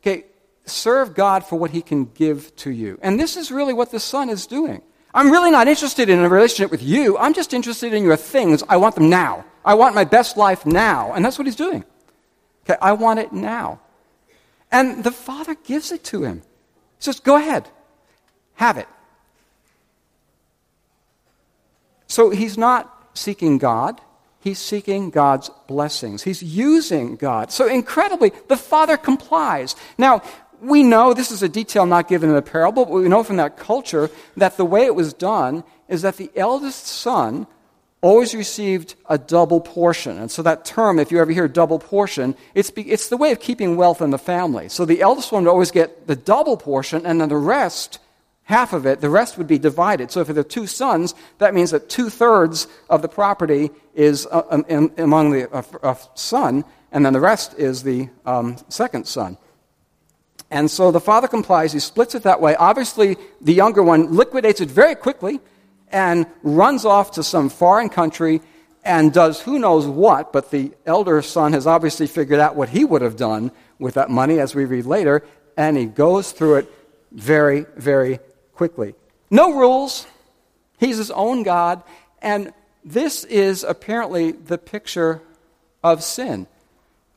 okay, 0.00 0.24
serve 0.66 1.14
God 1.14 1.44
for 1.44 1.58
what 1.58 1.70
He 1.70 1.82
can 1.82 2.06
give 2.06 2.54
to 2.56 2.70
you. 2.70 2.98
And 3.02 3.18
this 3.18 3.36
is 3.36 3.50
really 3.50 3.72
what 3.72 3.90
the 3.90 4.00
Son 4.00 4.30
is 4.30 4.46
doing. 4.46 4.82
I'm 5.12 5.30
really 5.30 5.50
not 5.50 5.66
interested 5.66 6.08
in 6.08 6.20
a 6.20 6.28
relationship 6.28 6.70
with 6.70 6.82
you. 6.82 7.18
I'm 7.18 7.34
just 7.34 7.52
interested 7.52 7.92
in 7.92 8.04
your 8.04 8.16
things. 8.16 8.62
I 8.68 8.76
want 8.76 8.94
them 8.94 9.10
now. 9.10 9.44
I 9.64 9.74
want 9.74 9.94
my 9.94 10.04
best 10.04 10.36
life 10.36 10.64
now. 10.64 11.12
And 11.12 11.24
that's 11.24 11.38
what 11.38 11.46
He's 11.46 11.56
doing. 11.56 11.84
Okay, 12.64 12.78
I 12.80 12.92
want 12.92 13.18
it 13.18 13.32
now. 13.32 13.80
And 14.70 15.02
the 15.02 15.10
Father 15.10 15.54
gives 15.54 15.90
it 15.92 16.04
to 16.04 16.22
him. 16.22 16.42
He 16.98 17.04
says, 17.04 17.20
Go 17.20 17.36
ahead, 17.36 17.68
have 18.54 18.76
it. 18.76 18.88
So 22.06 22.30
he's 22.30 22.58
not 22.58 23.10
seeking 23.14 23.58
God, 23.58 24.00
he's 24.40 24.58
seeking 24.58 25.10
God's 25.10 25.50
blessings. 25.66 26.22
He's 26.22 26.42
using 26.42 27.16
God. 27.16 27.52
So 27.52 27.66
incredibly, 27.66 28.32
the 28.48 28.56
Father 28.56 28.96
complies. 28.96 29.76
Now, 29.96 30.22
we 30.60 30.82
know 30.82 31.14
this 31.14 31.30
is 31.30 31.42
a 31.42 31.48
detail 31.48 31.86
not 31.86 32.08
given 32.08 32.28
in 32.28 32.34
the 32.34 32.42
parable, 32.42 32.84
but 32.84 32.92
we 32.92 33.08
know 33.08 33.22
from 33.22 33.36
that 33.36 33.56
culture 33.56 34.10
that 34.36 34.56
the 34.56 34.64
way 34.64 34.84
it 34.84 34.94
was 34.94 35.12
done 35.12 35.64
is 35.88 36.02
that 36.02 36.16
the 36.16 36.30
eldest 36.36 36.86
son 36.86 37.46
always 38.02 38.34
received 38.34 38.94
a 39.08 39.18
double 39.18 39.60
portion. 39.60 40.18
And 40.18 40.30
so 40.30 40.42
that 40.42 40.64
term, 40.64 40.98
if 40.98 41.12
you 41.12 41.20
ever 41.20 41.32
hear 41.32 41.48
double 41.48 41.78
portion, 41.78 42.34
it's, 42.54 42.72
it's 42.76 43.08
the 43.08 43.16
way 43.16 43.32
of 43.32 43.40
keeping 43.40 43.76
wealth 43.76 44.00
in 44.00 44.10
the 44.10 44.18
family. 44.18 44.68
So 44.68 44.84
the 44.84 45.02
eldest 45.02 45.32
one 45.32 45.44
would 45.44 45.50
always 45.50 45.70
get 45.70 46.06
the 46.06 46.16
double 46.16 46.56
portion, 46.56 47.04
and 47.04 47.20
then 47.20 47.28
the 47.28 47.36
rest, 47.36 47.98
half 48.44 48.72
of 48.72 48.86
it, 48.86 49.00
the 49.00 49.10
rest 49.10 49.36
would 49.36 49.46
be 49.46 49.58
divided. 49.58 50.10
So 50.10 50.20
if 50.20 50.28
there 50.28 50.38
are 50.38 50.44
two 50.44 50.66
sons, 50.66 51.14
that 51.38 51.54
means 51.54 51.72
that 51.72 51.90
two 51.90 52.08
thirds 52.08 52.68
of 52.88 53.02
the 53.02 53.08
property 53.08 53.70
is 53.94 54.26
uh, 54.30 54.42
um, 54.50 54.92
among 54.96 55.32
the 55.32 55.50
uh, 55.52 55.94
son, 56.14 56.64
and 56.92 57.04
then 57.04 57.12
the 57.12 57.20
rest 57.20 57.54
is 57.58 57.82
the 57.82 58.08
um, 58.24 58.56
second 58.68 59.06
son. 59.06 59.36
And 60.50 60.70
so 60.70 60.90
the 60.90 61.00
father 61.00 61.28
complies, 61.28 61.72
he 61.72 61.78
splits 61.78 62.14
it 62.14 62.24
that 62.24 62.40
way. 62.40 62.56
Obviously, 62.56 63.16
the 63.40 63.52
younger 63.52 63.82
one 63.82 64.16
liquidates 64.16 64.60
it 64.60 64.68
very 64.68 64.96
quickly 64.96 65.38
and 65.90 66.26
runs 66.42 66.84
off 66.84 67.12
to 67.12 67.22
some 67.22 67.48
foreign 67.48 67.88
country 67.88 68.40
and 68.84 69.12
does 69.12 69.40
who 69.40 69.58
knows 69.58 69.86
what, 69.86 70.32
but 70.32 70.50
the 70.50 70.72
elder 70.86 71.20
son 71.22 71.52
has 71.52 71.66
obviously 71.66 72.06
figured 72.06 72.40
out 72.40 72.56
what 72.56 72.70
he 72.70 72.84
would 72.84 73.02
have 73.02 73.16
done 73.16 73.52
with 73.78 73.94
that 73.94 74.10
money, 74.10 74.38
as 74.38 74.54
we 74.54 74.64
read 74.64 74.86
later, 74.86 75.22
and 75.56 75.76
he 75.76 75.86
goes 75.86 76.32
through 76.32 76.56
it 76.56 76.72
very, 77.12 77.66
very 77.76 78.18
quickly. 78.54 78.94
No 79.30 79.54
rules. 79.54 80.06
He's 80.78 80.96
his 80.96 81.10
own 81.10 81.42
God, 81.42 81.82
and 82.22 82.52
this 82.84 83.24
is 83.24 83.64
apparently 83.64 84.32
the 84.32 84.58
picture 84.58 85.20
of 85.82 86.02
sin. 86.02 86.46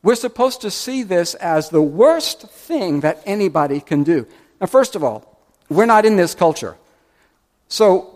We're 0.02 0.16
supposed 0.16 0.60
to 0.62 0.70
see 0.70 1.02
this 1.02 1.34
as 1.34 1.70
the 1.70 1.80
worst 1.80 2.42
thing 2.50 3.00
that 3.00 3.22
anybody 3.24 3.80
can 3.80 4.02
do. 4.04 4.26
Now, 4.60 4.66
first 4.66 4.96
of 4.96 5.02
all, 5.02 5.38
we're 5.70 5.86
not 5.86 6.04
in 6.04 6.16
this 6.16 6.34
culture. 6.34 6.76
So 7.68 8.13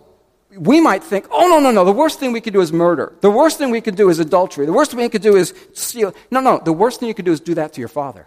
we 0.56 0.80
might 0.80 1.04
think, 1.04 1.26
oh, 1.30 1.46
no, 1.48 1.60
no, 1.60 1.70
no, 1.70 1.84
the 1.84 1.92
worst 1.92 2.18
thing 2.18 2.32
we 2.32 2.40
could 2.40 2.52
do 2.52 2.60
is 2.60 2.72
murder. 2.72 3.12
The 3.20 3.30
worst 3.30 3.58
thing 3.58 3.70
we 3.70 3.80
could 3.80 3.96
do 3.96 4.08
is 4.08 4.18
adultery. 4.18 4.66
The 4.66 4.72
worst 4.72 4.90
thing 4.90 5.00
we 5.00 5.08
could 5.08 5.22
do 5.22 5.36
is 5.36 5.52
steal. 5.74 6.14
No, 6.30 6.40
no, 6.40 6.60
the 6.64 6.72
worst 6.72 7.00
thing 7.00 7.08
you 7.08 7.14
could 7.14 7.26
do 7.26 7.32
is 7.32 7.40
do 7.40 7.54
that 7.54 7.74
to 7.74 7.80
your 7.80 7.88
father 7.88 8.26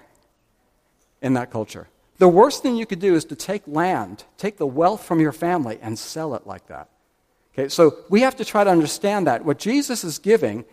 in 1.21 1.33
that 1.33 1.51
culture. 1.51 1.87
The 2.19 2.27
worst 2.27 2.61
thing 2.61 2.75
you 2.75 2.85
could 2.85 2.99
do 2.99 3.15
is 3.15 3.25
to 3.25 3.35
take 3.35 3.63
land, 3.65 4.25
take 4.37 4.57
the 4.57 4.67
wealth 4.67 5.03
from 5.03 5.19
your 5.19 5.31
family, 5.31 5.79
and 5.81 5.97
sell 5.97 6.35
it 6.35 6.45
like 6.45 6.67
that. 6.67 6.89
Okay, 7.53 7.67
so 7.67 7.97
we 8.09 8.21
have 8.21 8.35
to 8.37 8.45
try 8.45 8.63
to 8.63 8.69
understand 8.69 9.27
that. 9.27 9.43
What 9.43 9.57
Jesus 9.57 10.03
is 10.03 10.19
giving 10.19 10.63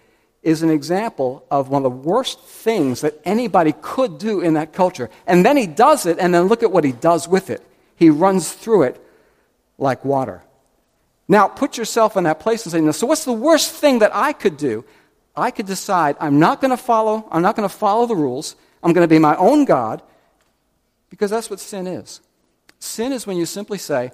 is 0.42 0.62
an 0.62 0.70
example 0.70 1.44
of 1.50 1.68
one 1.70 1.84
of 1.84 1.90
the 1.90 1.98
worst 1.98 2.40
things 2.40 3.00
that 3.00 3.18
anybody 3.24 3.74
could 3.80 4.18
do 4.18 4.40
in 4.40 4.54
that 4.54 4.72
culture. 4.72 5.10
And 5.26 5.44
then 5.44 5.56
he 5.56 5.66
does 5.66 6.06
it, 6.06 6.18
and 6.18 6.32
then 6.34 6.44
look 6.44 6.62
at 6.62 6.70
what 6.70 6.84
he 6.84 6.92
does 6.92 7.26
with 7.26 7.50
it. 7.50 7.64
He 7.96 8.10
runs 8.10 8.52
through 8.52 8.82
it 8.82 9.04
like 9.78 10.04
water. 10.04 10.42
Now, 11.28 11.46
put 11.46 11.76
yourself 11.76 12.16
in 12.16 12.24
that 12.24 12.40
place 12.40 12.64
and 12.64 12.72
say, 12.72 12.98
so 12.98 13.06
what's 13.06 13.26
the 13.26 13.32
worst 13.32 13.72
thing 13.72 13.98
that 13.98 14.14
I 14.14 14.32
could 14.32 14.56
do? 14.56 14.84
I 15.36 15.50
could 15.50 15.66
decide 15.66 16.16
I'm 16.18 16.38
not 16.38 16.60
going 16.60 16.70
to 16.70 16.76
follow, 16.76 17.28
I'm 17.30 17.42
not 17.42 17.54
going 17.54 17.68
to 17.68 17.74
follow 17.74 18.06
the 18.06 18.16
rules. 18.16 18.56
I'm 18.82 18.92
going 18.92 19.04
to 19.04 19.12
be 19.12 19.18
my 19.18 19.36
own 19.36 19.64
God 19.64 20.02
because 21.10 21.30
that's 21.30 21.50
what 21.50 21.60
sin 21.60 21.86
is. 21.86 22.20
Sin 22.78 23.12
is 23.12 23.26
when 23.26 23.36
you 23.36 23.44
simply 23.44 23.78
say, 23.78 24.12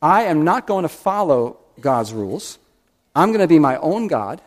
I 0.00 0.24
am 0.24 0.44
not 0.44 0.66
going 0.66 0.82
to 0.82 0.88
follow 0.88 1.58
God's 1.80 2.12
rules. 2.12 2.58
I'm 3.14 3.28
going 3.28 3.40
to 3.40 3.48
be 3.48 3.58
my 3.58 3.76
own 3.76 4.06
God. 4.06 4.40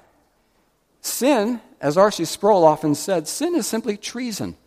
Sin, 1.01 1.62
as 1.80 1.98
R.C. 1.98 2.25
Sproul 2.25 2.63
often 2.63 2.96
said, 2.96 3.27
sin 3.27 3.56
is 3.56 3.68
simply 3.68 3.96
treason. 3.96 4.58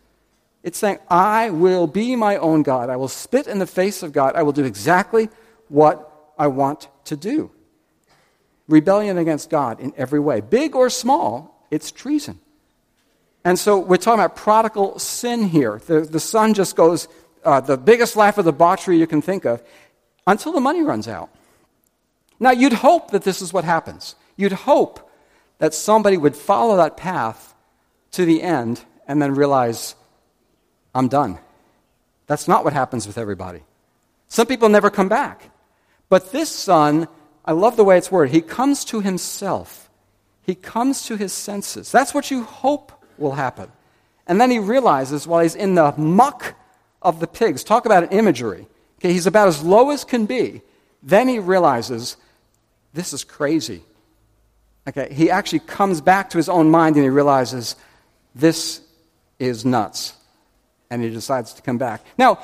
It's 0.63 0.77
saying, 0.77 0.99
I 1.09 1.49
will 1.49 1.87
be 1.87 2.15
my 2.15 2.37
own 2.37 2.63
God. 2.63 2.89
I 2.89 2.95
will 2.95 3.07
spit 3.07 3.47
in 3.47 3.59
the 3.59 3.67
face 3.67 4.03
of 4.03 4.13
God. 4.13 4.35
I 4.35 4.43
will 4.43 4.51
do 4.51 4.65
exactly 4.65 5.29
what 5.67 6.33
I 6.37 6.47
want 6.47 6.87
to 7.09 7.17
do. 7.17 7.51
Rebellion 8.67 9.17
against 9.17 9.49
God 9.49 9.79
in 9.79 9.93
every 9.97 10.19
way, 10.19 10.41
big 10.41 10.75
or 10.75 10.89
small, 10.89 11.65
it's 11.69 11.91
treason. 11.91 12.39
And 13.43 13.57
so 13.57 13.79
we're 13.79 13.97
talking 13.97 14.19
about 14.23 14.35
prodigal 14.35 14.99
sin 14.99 15.43
here. 15.43 15.81
The, 15.85 16.01
the 16.01 16.19
son 16.19 16.53
just 16.53 16.75
goes, 16.75 17.07
uh, 17.43 17.61
the 17.61 17.77
biggest 17.77 18.15
laugh 18.15 18.37
of 18.37 18.45
debauchery 18.45 18.97
you 18.97 19.07
can 19.07 19.21
think 19.21 19.45
of, 19.45 19.63
until 20.27 20.51
the 20.51 20.59
money 20.59 20.81
runs 20.81 21.07
out. 21.07 21.29
Now, 22.39 22.51
you'd 22.51 22.73
hope 22.73 23.11
that 23.11 23.23
this 23.23 23.41
is 23.41 23.51
what 23.51 23.63
happens. 23.63 24.15
You'd 24.35 24.51
hope 24.53 25.09
that 25.57 25.73
somebody 25.73 26.17
would 26.17 26.35
follow 26.35 26.77
that 26.77 26.95
path 26.95 27.53
to 28.11 28.25
the 28.25 28.41
end 28.41 28.81
and 29.07 29.21
then 29.21 29.33
realize, 29.35 29.95
I'm 30.93 31.07
done. 31.07 31.39
That's 32.27 32.47
not 32.47 32.63
what 32.63 32.73
happens 32.73 33.07
with 33.07 33.17
everybody. 33.17 33.61
Some 34.27 34.45
people 34.45 34.69
never 34.69 34.89
come 34.89 35.09
back. 35.09 35.49
But 36.09 36.31
this 36.31 36.49
son, 36.49 37.07
I 37.45 37.53
love 37.53 37.77
the 37.77 37.83
way 37.83 37.97
it's 37.97 38.11
worded, 38.11 38.33
he 38.33 38.41
comes 38.41 38.83
to 38.85 38.99
himself. 38.99 39.89
He 40.41 40.55
comes 40.55 41.05
to 41.05 41.15
his 41.15 41.31
senses. 41.31 41.91
That's 41.91 42.13
what 42.13 42.31
you 42.31 42.43
hope 42.43 42.91
will 43.19 43.33
happen. 43.33 43.71
And 44.25 44.41
then 44.41 44.49
he 44.49 44.59
realizes 44.59 45.27
while 45.27 45.41
he's 45.41 45.55
in 45.55 45.75
the 45.75 45.93
muck 45.97 46.55
of 47.01 47.19
the 47.19 47.27
pigs, 47.27 47.63
talk 47.63 47.85
about 47.85 48.03
an 48.03 48.09
imagery. 48.09 48.67
Okay, 48.99 49.13
he's 49.13 49.27
about 49.27 49.47
as 49.47 49.63
low 49.63 49.91
as 49.91 50.03
can 50.03 50.25
be. 50.25 50.61
Then 51.03 51.27
he 51.27 51.39
realizes 51.39 52.17
this 52.93 53.13
is 53.13 53.23
crazy. 53.23 53.83
Okay, 54.87 55.13
he 55.13 55.29
actually 55.29 55.59
comes 55.59 56.01
back 56.01 56.31
to 56.31 56.37
his 56.37 56.49
own 56.49 56.71
mind 56.71 56.95
and 56.95 57.03
he 57.03 57.09
realizes 57.09 57.75
this 58.33 58.81
is 59.37 59.63
nuts. 59.65 60.13
And 60.89 61.03
he 61.03 61.09
decides 61.11 61.53
to 61.53 61.61
come 61.61 61.77
back. 61.77 62.03
Now, 62.17 62.39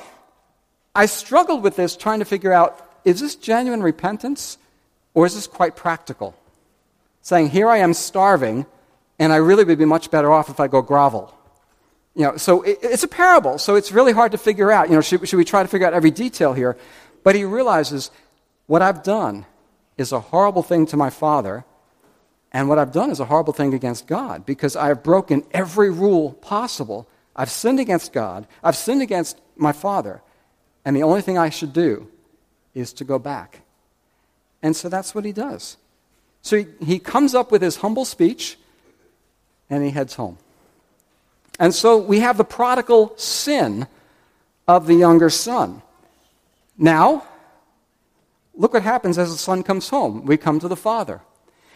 I 0.94 1.06
struggled 1.06 1.62
with 1.62 1.74
this 1.74 1.96
trying 1.96 2.20
to 2.20 2.24
figure 2.24 2.52
out 2.52 2.85
is 3.06 3.20
this 3.20 3.36
genuine 3.36 3.82
repentance 3.82 4.58
or 5.14 5.24
is 5.26 5.34
this 5.36 5.46
quite 5.46 5.76
practical? 5.76 6.34
Saying, 7.22 7.50
here 7.50 7.68
I 7.68 7.78
am 7.78 7.94
starving, 7.94 8.66
and 9.18 9.32
I 9.32 9.36
really 9.36 9.64
would 9.64 9.78
be 9.78 9.84
much 9.84 10.10
better 10.10 10.32
off 10.32 10.50
if 10.50 10.58
I 10.60 10.66
go 10.66 10.82
grovel. 10.82 11.32
You 12.14 12.24
know, 12.24 12.36
so 12.36 12.62
it, 12.62 12.78
it's 12.82 13.04
a 13.04 13.08
parable, 13.08 13.58
so 13.58 13.76
it's 13.76 13.92
really 13.92 14.12
hard 14.12 14.32
to 14.32 14.38
figure 14.38 14.72
out. 14.72 14.88
You 14.88 14.96
know, 14.96 15.00
should, 15.00 15.26
should 15.28 15.36
we 15.36 15.44
try 15.44 15.62
to 15.62 15.68
figure 15.68 15.86
out 15.86 15.94
every 15.94 16.10
detail 16.10 16.52
here? 16.52 16.76
But 17.22 17.36
he 17.36 17.44
realizes 17.44 18.10
what 18.66 18.82
I've 18.82 19.04
done 19.04 19.46
is 19.96 20.10
a 20.10 20.20
horrible 20.20 20.64
thing 20.64 20.84
to 20.86 20.96
my 20.96 21.10
father, 21.10 21.64
and 22.50 22.68
what 22.68 22.78
I've 22.78 22.92
done 22.92 23.10
is 23.10 23.20
a 23.20 23.26
horrible 23.26 23.52
thing 23.52 23.72
against 23.72 24.08
God 24.08 24.44
because 24.44 24.74
I 24.74 24.88
have 24.88 25.04
broken 25.04 25.44
every 25.52 25.90
rule 25.90 26.32
possible. 26.32 27.08
I've 27.36 27.50
sinned 27.50 27.78
against 27.78 28.12
God, 28.12 28.48
I've 28.64 28.76
sinned 28.76 29.02
against 29.02 29.40
my 29.56 29.72
father, 29.72 30.22
and 30.84 30.96
the 30.96 31.04
only 31.04 31.22
thing 31.22 31.38
I 31.38 31.50
should 31.50 31.72
do 31.72 32.08
is 32.76 32.92
to 32.92 33.04
go 33.04 33.18
back. 33.18 33.62
And 34.62 34.76
so 34.76 34.88
that's 34.88 35.14
what 35.14 35.24
he 35.24 35.32
does. 35.32 35.76
So 36.42 36.58
he, 36.58 36.66
he 36.84 36.98
comes 36.98 37.34
up 37.34 37.50
with 37.50 37.62
his 37.62 37.76
humble 37.76 38.04
speech 38.04 38.58
and 39.70 39.82
he 39.82 39.90
heads 39.90 40.14
home. 40.14 40.38
And 41.58 41.74
so 41.74 41.96
we 41.96 42.20
have 42.20 42.36
the 42.36 42.44
prodigal 42.44 43.14
sin 43.16 43.86
of 44.68 44.86
the 44.86 44.94
younger 44.94 45.30
son. 45.30 45.82
Now, 46.76 47.24
look 48.54 48.74
what 48.74 48.82
happens 48.82 49.16
as 49.16 49.32
the 49.32 49.38
son 49.38 49.62
comes 49.62 49.88
home. 49.88 50.26
We 50.26 50.36
come 50.36 50.60
to 50.60 50.68
the 50.68 50.76
father. 50.76 51.22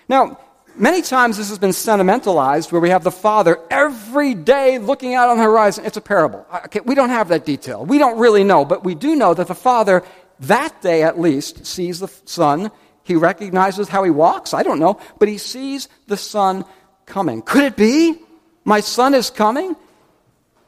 Now, 0.08 0.38
many 0.76 1.02
times 1.02 1.36
this 1.36 1.48
has 1.48 1.58
been 1.58 1.72
sentimentalized 1.72 2.72
where 2.72 2.80
we 2.80 2.90
have 2.90 3.04
the 3.04 3.10
father 3.10 3.58
every 3.70 4.34
day 4.34 4.78
looking 4.78 5.14
out 5.14 5.30
on 5.30 5.38
the 5.38 5.44
horizon. 5.44 5.84
It's 5.86 5.96
a 5.96 6.02
parable. 6.02 6.46
Okay, 6.66 6.80
we 6.80 6.94
don't 6.94 7.10
have 7.10 7.28
that 7.28 7.46
detail. 7.46 7.84
We 7.84 7.98
don't 7.98 8.18
really 8.18 8.44
know, 8.44 8.64
but 8.64 8.84
we 8.84 8.94
do 8.94 9.16
know 9.16 9.34
that 9.34 9.48
the 9.48 9.54
father, 9.54 10.02
that 10.40 10.80
day 10.80 11.02
at 11.02 11.20
least, 11.20 11.66
sees 11.66 12.00
the 12.00 12.08
son. 12.24 12.70
He 13.02 13.14
recognizes 13.14 13.88
how 13.88 14.04
he 14.04 14.10
walks. 14.10 14.54
I 14.54 14.62
don't 14.62 14.78
know, 14.78 14.98
but 15.18 15.28
he 15.28 15.38
sees 15.38 15.88
the 16.06 16.16
son 16.16 16.64
coming. 17.06 17.42
Could 17.42 17.64
it 17.64 17.76
be 17.76 18.16
my 18.64 18.80
son 18.80 19.14
is 19.14 19.30
coming? 19.30 19.76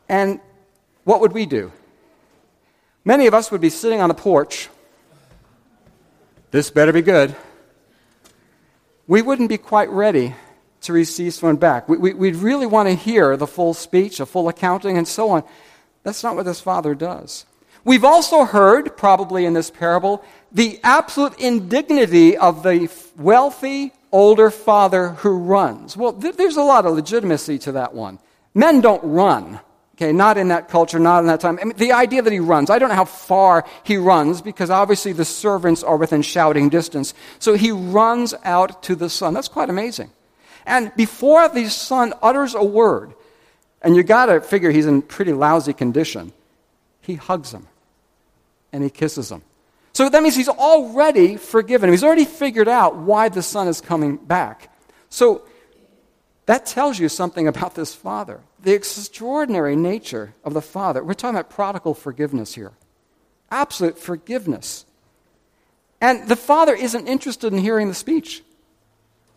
And 0.09 0.41
what 1.05 1.21
would 1.21 1.33
we 1.33 1.47
do? 1.47 1.73
Many 3.05 3.27
of 3.27 3.35
us 3.35 3.51
would 3.51 3.61
be 3.61 3.71
sitting 3.71 4.01
on 4.01 4.11
a 4.11 4.15
porch. 4.15 4.69
This 6.51 6.71
better 6.71 6.93
be 6.93 7.03
good. 7.03 7.35
We 9.07 9.23
wouldn't 9.23 9.49
be 9.49 9.59
quite 9.59 9.91
ready 9.91 10.35
to 10.83 10.93
receive 10.93 11.35
someone 11.35 11.57
back. 11.57 11.89
We, 11.89 11.97
we, 11.97 12.13
would 12.13 12.37
really 12.37 12.67
want 12.67 12.89
to 12.89 12.95
hear 12.95 13.37
the 13.37 13.47
full 13.47 13.75
speech, 13.75 14.21
a 14.21 14.27
full 14.27 14.49
accounting, 14.49 14.99
and 14.99 15.07
so 15.07 15.31
on. 15.31 15.45
That's 16.03 16.23
not 16.23 16.37
what 16.37 16.45
this 16.45 16.61
father 16.61 16.95
does. 16.95 17.47
We've 17.85 18.05
also 18.05 18.45
heard, 18.45 18.97
probably 18.97 19.45
in 19.45 19.55
this 19.55 19.71
parable, 19.71 20.25
the 20.53 20.79
absolute 20.85 21.39
indignity 21.41 22.37
of 22.37 22.63
the 22.63 22.91
wealthy 23.17 23.93
older 24.13 24.51
father 24.51 25.11
who 25.11 25.31
runs. 25.31 25.97
Well, 25.97 26.13
th- 26.13 26.37
there's 26.37 26.57
a 26.57 26.63
lot 26.63 26.87
of 26.87 26.95
legitimacy 26.95 27.59
to 27.61 27.73
that 27.73 27.95
one. 27.95 28.19
Men 28.55 28.81
don't 28.81 29.03
run. 29.03 29.59
Okay, 29.97 30.13
not 30.13 30.39
in 30.39 30.49
that 30.49 30.69
culture, 30.69 30.99
not 30.99 31.21
in 31.21 31.27
that 31.27 31.41
time. 31.41 31.59
I 31.61 31.65
mean, 31.65 31.77
the 31.77 31.93
idea 31.93 32.23
that 32.23 32.33
he 32.33 32.41
runs, 32.41 32.71
I 32.71 32.79
don't 32.79 32.89
know 32.89 32.95
how 32.95 33.05
far 33.05 33.65
he 33.83 33.97
runs 33.97 34.41
because 34.41 34.71
obviously 34.71 35.13
the 35.13 35.25
servants 35.25 35.83
are 35.83 35.97
within 35.97 36.23
shouting 36.23 36.69
distance. 36.69 37.15
So 37.39 37.55
he 37.55 37.73
runs 37.73 38.35
out 38.45 38.83
to 38.85 38.95
the 38.95 39.11
son. 39.11 39.35
That's 39.35 39.49
quite 39.49 39.71
amazing. 39.71 40.11
And 40.67 40.93
before 40.97 41.49
the 41.49 41.69
son 41.69 42.15
utters 42.23 42.55
a 42.55 42.65
word, 42.65 43.15
and 43.83 43.97
you 43.97 44.03
got 44.03 44.27
to 44.27 44.41
figure 44.41 44.71
he's 44.71 44.87
in 44.87 45.03
pretty 45.03 45.33
lousy 45.33 45.73
condition, 45.73 46.33
he 47.01 47.17
hugs 47.17 47.53
him 47.53 47.67
and 48.73 48.83
he 48.83 48.91
kisses 48.91 49.31
him. 49.31 49.43
So 49.93 50.09
that 50.09 50.23
means 50.23 50.35
he's 50.35 50.49
already 50.49 51.37
forgiven. 51.37 51.89
him. 51.89 51.93
He's 51.93 52.05
already 52.05 52.25
figured 52.25 52.69
out 52.69 52.97
why 52.97 53.29
the 53.29 53.43
son 53.43 53.69
is 53.69 53.81
coming 53.81 54.17
back. 54.17 54.71
So 55.11 55.43
that 56.47 56.67
tells 56.67 56.99
you 56.99 57.09
something 57.09 57.47
about 57.47 57.75
this 57.75 57.95
father. 57.95 58.41
The 58.61 58.73
extraordinary 58.73 59.77
nature 59.77 60.35
of 60.45 60.55
the 60.55 60.63
father. 60.63 61.05
We're 61.05 61.15
talking 61.15 61.37
about 61.37 61.51
prodigal 61.51 61.95
forgiveness 61.95 62.55
here. 62.55 62.73
Absolute 63.51 63.99
forgiveness. 63.99 64.87
And 66.01 66.27
the 66.27 66.37
father 66.37 66.75
isn't 66.75 67.07
interested 67.07 67.53
in 67.53 67.59
hearing 67.59 67.89
the 67.89 67.95
speech. 67.95 68.43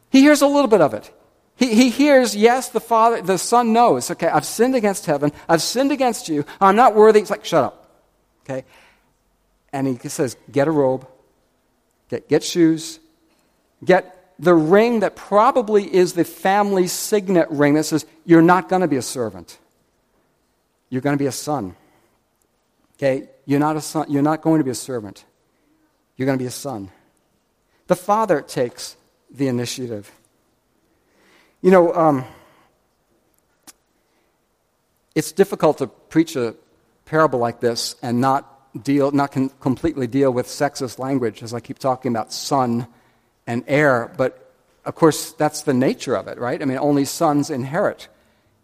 He 0.09 0.21
hears 0.21 0.41
a 0.41 0.47
little 0.47 0.69
bit 0.69 0.81
of 0.81 0.93
it. 0.93 1.11
He, 1.57 1.75
he 1.75 1.89
hears, 1.89 2.35
yes, 2.35 2.69
the 2.69 2.79
father, 2.79 3.21
the 3.21 3.37
son 3.37 3.71
knows, 3.71 4.11
okay, 4.11 4.27
I've 4.27 4.45
sinned 4.45 4.75
against 4.75 5.05
heaven, 5.05 5.31
I've 5.47 5.61
sinned 5.61 5.91
against 5.91 6.27
you, 6.27 6.45
I'm 6.59 6.75
not 6.75 6.95
worthy. 6.95 7.19
It's 7.19 7.29
like, 7.29 7.45
shut 7.45 7.63
up. 7.63 8.03
Okay? 8.43 8.65
And 9.75 9.99
he 10.01 10.07
says, 10.07 10.37
get 10.49 10.69
a 10.69 10.71
robe, 10.71 11.05
get, 12.07 12.29
get 12.29 12.45
shoes, 12.45 13.01
get 13.83 14.33
the 14.39 14.53
ring 14.53 15.01
that 15.01 15.17
probably 15.17 15.93
is 15.93 16.13
the 16.13 16.23
family 16.23 16.87
signet 16.87 17.51
ring 17.51 17.73
that 17.73 17.83
says, 17.83 18.05
You're 18.23 18.41
not 18.41 18.69
going 18.69 18.83
to 18.83 18.87
be 18.87 18.95
a 18.95 19.01
servant. 19.01 19.59
You're 20.89 21.01
going 21.01 21.17
to 21.17 21.21
be 21.21 21.27
a 21.27 21.31
son. 21.33 21.75
Okay? 22.97 23.27
You're 23.45 23.59
not, 23.59 23.75
a 23.75 23.81
son, 23.81 24.05
you're 24.09 24.21
not 24.21 24.41
going 24.41 24.59
to 24.59 24.63
be 24.63 24.71
a 24.71 24.75
servant. 24.75 25.25
You're 26.15 26.25
going 26.25 26.37
to 26.37 26.41
be 26.41 26.47
a 26.47 26.51
son. 26.51 26.89
The 27.87 27.97
father 27.97 28.41
takes 28.41 28.95
the 29.29 29.49
initiative. 29.49 30.09
You 31.61 31.71
know, 31.71 31.93
um, 31.93 32.23
it's 35.15 35.33
difficult 35.33 35.79
to 35.79 35.87
preach 35.87 36.37
a 36.37 36.55
parable 37.03 37.39
like 37.39 37.59
this 37.59 37.95
and 38.01 38.21
not 38.21 38.54
deal, 38.83 39.11
not 39.11 39.31
completely 39.59 40.07
deal 40.07 40.31
with 40.31 40.47
sexist 40.47 40.99
language, 40.99 41.43
as 41.43 41.53
I 41.53 41.59
keep 41.59 41.79
talking 41.79 42.11
about 42.11 42.33
son 42.33 42.87
and 43.47 43.63
heir, 43.67 44.13
but 44.17 44.45
of 44.85 44.95
course, 44.95 45.31
that's 45.31 45.63
the 45.63 45.73
nature 45.73 46.15
of 46.15 46.27
it, 46.27 46.37
right? 46.37 46.61
I 46.61 46.65
mean, 46.65 46.77
only 46.77 47.05
sons 47.05 47.49
inherit. 47.49 48.07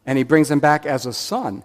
And 0.06 0.18
he 0.18 0.24
brings 0.24 0.50
him 0.50 0.60
back 0.60 0.86
as 0.86 1.06
a 1.06 1.14
son. 1.14 1.64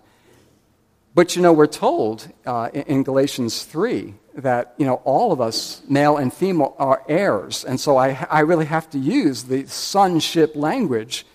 But 1.14 1.36
you 1.36 1.42
know, 1.42 1.52
we're 1.52 1.66
told 1.66 2.28
uh, 2.44 2.70
in 2.72 3.02
Galatians 3.02 3.64
3 3.64 4.14
that, 4.36 4.74
you 4.76 4.84
know, 4.84 4.96
all 5.04 5.32
of 5.32 5.40
us, 5.40 5.82
male 5.88 6.16
and 6.18 6.32
female, 6.32 6.74
are 6.78 7.02
heirs. 7.08 7.64
And 7.64 7.80
so 7.80 7.96
I, 7.96 8.26
I 8.30 8.40
really 8.40 8.66
have 8.66 8.90
to 8.90 8.98
use 8.98 9.44
the 9.44 9.66
sonship 9.66 10.54
language, 10.54 11.26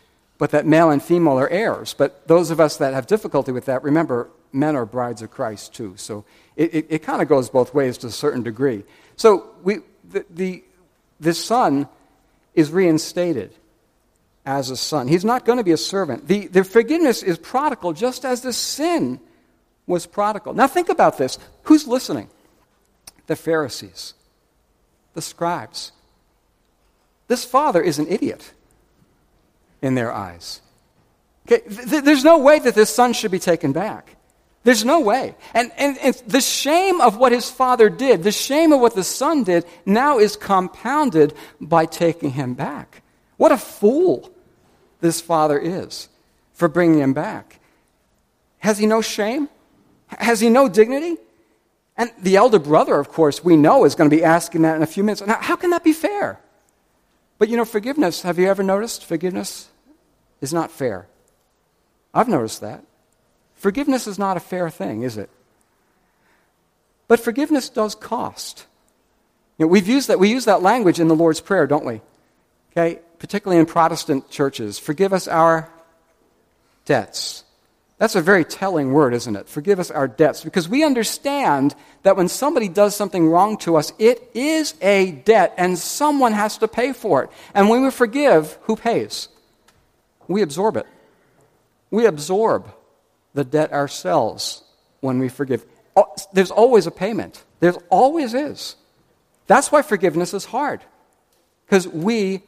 but 0.42 0.50
that 0.50 0.66
male 0.66 0.90
and 0.90 1.04
female 1.04 1.38
are 1.38 1.48
heirs. 1.50 1.94
But 1.94 2.28
those 2.28 2.50
of 2.50 2.60
us 2.60 2.78
that 2.78 2.96
have 2.96 3.06
difficulty 3.06 3.52
with 3.52 3.66
that, 3.66 3.84
remember, 3.84 4.28
men 4.52 4.76
are 4.76 4.88
brides 4.88 5.22
of 5.22 5.30
Christ 5.30 5.76
too. 5.76 5.94
So 5.98 6.26
it, 6.56 6.74
it, 6.74 6.86
it 6.90 7.00
kind 7.04 7.22
of 7.22 7.28
goes 7.28 7.48
both 7.48 7.76
ways 7.76 8.00
to 8.00 8.08
a 8.08 8.10
certain 8.10 8.42
degree. 8.42 8.84
So 9.18 9.52
we, 9.62 9.82
the, 10.04 10.26
the 10.32 10.64
this 11.20 11.46
son 11.46 11.88
is 12.56 12.72
reinstated 12.72 13.54
as 14.44 14.72
a 14.72 14.78
son. 14.78 15.08
He's 15.08 15.24
not 15.24 15.46
going 15.46 15.60
to 15.60 15.64
be 15.64 15.74
a 15.74 15.78
servant. 15.78 16.28
The, 16.28 16.48
the 16.48 16.64
forgiveness 16.64 17.22
is 17.22 17.38
prodigal 17.38 17.94
just 17.94 18.26
as 18.26 18.42
the 18.42 18.52
sin 18.52 19.20
was 19.86 20.08
prodigal. 20.08 20.56
Now 20.56 20.66
think 20.66 20.90
about 20.90 21.20
this. 21.20 21.38
Who's 21.66 21.86
listening? 21.86 22.30
The 23.28 23.36
Pharisees, 23.36 24.16
the 25.14 25.22
scribes. 25.22 25.92
This 27.28 27.46
father 27.46 27.80
is 27.84 28.00
an 28.00 28.08
idiot 28.08 28.54
in 29.82 29.96
their 29.96 30.12
eyes. 30.12 30.62
Okay, 31.48 31.62
th- 31.68 32.04
there's 32.04 32.24
no 32.24 32.38
way 32.38 32.60
that 32.60 32.76
this 32.76 32.94
son 32.94 33.14
should 33.14 33.32
be 33.32 33.40
taken 33.40 33.72
back. 33.72 34.16
There's 34.64 34.86
no 34.86 35.00
way. 35.00 35.36
And, 35.54 35.72
and, 35.78 35.98
and, 35.98 36.16
the 36.28 36.42
shame 36.42 37.02
of 37.02 37.18
what 37.18 37.32
his 37.32 37.50
father 37.50 37.90
did, 37.90 38.24
the 38.24 38.32
shame 38.32 38.72
of 38.72 38.80
what 38.80 38.94
the 38.94 39.04
son 39.04 39.44
did, 39.44 39.66
now 39.86 40.20
is 40.20 40.36
compounded 40.36 41.34
by 41.60 41.88
taking 41.88 42.32
him 42.32 42.54
back. 42.54 43.02
What 43.38 43.52
a 43.52 43.58
fool 43.58 44.32
this 45.00 45.20
father 45.20 45.58
is 45.58 46.10
for 46.54 46.68
bringing 46.68 47.00
him 47.00 47.14
back. 47.14 47.60
Has 48.60 48.78
he 48.78 48.86
no 48.86 49.02
shame? 49.02 49.50
Has 50.06 50.40
he 50.40 50.50
no 50.50 50.70
dignity? 50.70 51.18
And 51.98 52.12
the 52.20 52.36
elder 52.36 52.60
brother, 52.60 53.00
of 53.00 53.10
course, 53.10 53.44
we 53.44 53.56
know 53.56 53.86
is 53.86 53.96
going 53.96 54.10
to 54.10 54.16
be 54.16 54.24
asking 54.24 54.62
that 54.62 54.76
in 54.76 54.84
a 54.84 54.88
few 54.88 55.04
minutes. 55.04 55.22
Now, 55.26 55.40
how 55.42 55.56
can 55.56 55.72
that 55.72 55.84
be 55.84 55.94
fair? 55.94 56.40
But 57.42 57.50
you 57.50 57.58
know, 57.58 57.66
forgiveness, 57.66 58.22
have 58.22 58.38
you 58.38 58.48
ever 58.48 58.62
noticed? 58.62 59.04
Forgiveness 59.04 59.68
is 60.42 60.54
not 60.54 60.70
fair. 60.70 61.08
I've 62.14 62.28
noticed 62.28 62.62
that. 62.62 62.84
Forgiveness 63.56 64.06
is 64.06 64.20
not 64.20 64.38
a 64.38 64.40
fair 64.40 64.70
thing, 64.70 65.02
is 65.02 65.18
it? 65.18 65.28
But 67.08 67.20
forgiveness 67.20 67.68
does 67.68 67.96
cost. 67.96 68.68
You 69.58 69.66
know, 69.66 69.70
we've 69.70 69.88
used 69.88 70.10
that, 70.10 70.20
we 70.20 70.30
use 70.30 70.46
that 70.46 70.62
language 70.62 71.00
in 71.00 71.08
the 71.08 71.16
Lord's 71.16 71.42
Prayer, 71.42 71.66
don't 71.66 71.84
we? 71.84 72.02
Okay? 72.74 73.00
Particularly 73.18 73.60
in 73.60 73.66
Protestant 73.66 74.30
churches. 74.30 74.78
Forgive 74.78 75.12
us 75.12 75.28
our 75.28 75.68
debts. 76.86 77.44
That's 78.02 78.16
a 78.16 78.22
very 78.22 78.44
telling 78.44 78.94
word, 78.94 79.14
isn't 79.14 79.36
it? 79.36 79.48
Forgive 79.48 79.80
us 79.80 79.92
our 79.92 80.08
debts. 80.08 80.44
Because 80.44 80.68
we 80.68 80.84
understand 80.84 81.76
that 82.02 82.18
when 82.18 82.30
somebody 82.30 82.68
does 82.68 82.96
something 82.96 83.30
wrong 83.30 83.58
to 83.58 83.76
us, 83.76 83.94
it 84.00 84.32
is 84.34 84.74
a 84.82 85.12
debt 85.12 85.54
and 85.56 85.78
someone 85.78 86.34
has 86.34 86.58
to 86.58 86.68
pay 86.68 86.94
for 86.94 87.26
it. 87.26 87.30
And 87.54 87.70
when 87.70 87.84
we 87.84 87.92
forgive, 87.92 88.58
who 88.64 88.76
pays? 88.76 89.30
We 90.28 90.42
absorb 90.42 90.78
it. 90.78 90.88
We 91.92 92.08
absorb 92.08 92.74
the 93.36 93.44
debt 93.44 93.72
ourselves 93.72 94.64
when 95.02 95.20
we 95.20 95.30
forgive. 95.30 95.64
Oh, 95.96 96.08
there's 96.34 96.50
always 96.50 96.88
a 96.88 96.92
payment. 96.92 97.44
There 97.60 97.74
always 97.92 98.34
is. 98.34 98.78
That's 99.46 99.72
why 99.72 99.84
forgiveness 99.84 100.34
is 100.34 100.46
hard. 100.46 100.82
Because 101.68 101.88
we 101.88 102.42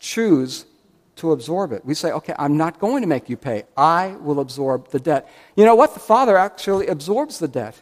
choose 0.00 0.66
to 1.16 1.32
absorb 1.32 1.72
it. 1.72 1.84
We 1.84 1.94
say, 1.94 2.12
okay, 2.12 2.34
I'm 2.38 2.56
not 2.56 2.78
going 2.78 3.02
to 3.02 3.08
make 3.08 3.28
you 3.28 3.36
pay. 3.36 3.64
I 3.76 4.16
will 4.20 4.40
absorb 4.40 4.90
the 4.90 5.00
debt. 5.00 5.28
You 5.56 5.64
know 5.64 5.74
what? 5.74 5.94
The 5.94 6.00
Father 6.00 6.36
actually 6.36 6.86
absorbs 6.86 7.38
the 7.38 7.48
debt. 7.48 7.74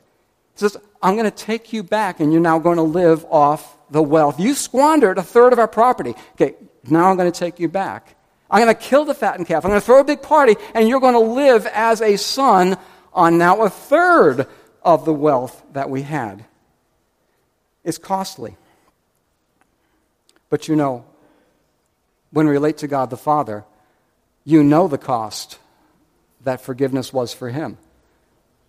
He 0.55 0.61
says, 0.61 0.77
I'm 1.03 1.17
going 1.17 1.31
to 1.31 1.37
take 1.37 1.73
you 1.73 1.83
back 1.83 2.21
and 2.21 2.33
you're 2.33 2.41
now 2.41 2.59
going 2.59 2.77
to 2.77 2.83
live 2.83 3.25
off 3.27 3.77
the 3.91 4.03
wealth. 4.03 4.39
You 4.39 4.55
squandered 4.55 5.19
a 5.19 5.23
third 5.23 5.53
of 5.53 5.59
our 5.59 5.69
property. 5.69 6.15
Okay, 6.33 6.55
now 6.89 7.11
I'm 7.11 7.17
going 7.17 7.31
to 7.31 7.39
take 7.39 7.59
you 7.59 7.69
back. 7.69 8.17
I'm 8.51 8.63
going 8.63 8.75
to 8.75 8.81
kill 8.81 9.05
the 9.05 9.15
fattened 9.15 9.49
calf. 9.49 9.65
I'm 9.65 9.71
going 9.71 9.81
to 9.81 9.85
throw 9.85 10.01
a 10.01 10.05
big 10.05 10.23
party, 10.23 10.55
and 10.75 10.89
you're 10.89 11.01
going 11.01 11.15
to 11.15 11.19
live 11.19 11.67
as 11.67 12.01
a 12.01 12.17
son 12.17 12.77
on 13.13 13.37
now 13.37 13.63
a 13.63 13.71
third 13.71 14.47
of 14.83 15.05
the 15.05 15.15
wealth 15.15 15.63
that 15.73 15.91
we 15.91 16.03
had. 16.03 16.45
It's 17.83 17.99
costly. 17.99 18.57
But 20.51 20.69
you 20.69 20.77
know, 20.77 21.05
when 22.35 22.47
we 22.47 22.53
relate 22.53 22.79
to 22.79 22.89
God 22.89 23.11
the 23.11 23.17
Father, 23.17 23.65
you 24.45 24.65
know 24.65 24.89
the 24.89 24.99
cost 24.99 25.59
that 26.43 26.61
forgiveness 26.61 27.13
was 27.13 27.33
for 27.33 27.49
him 27.49 27.79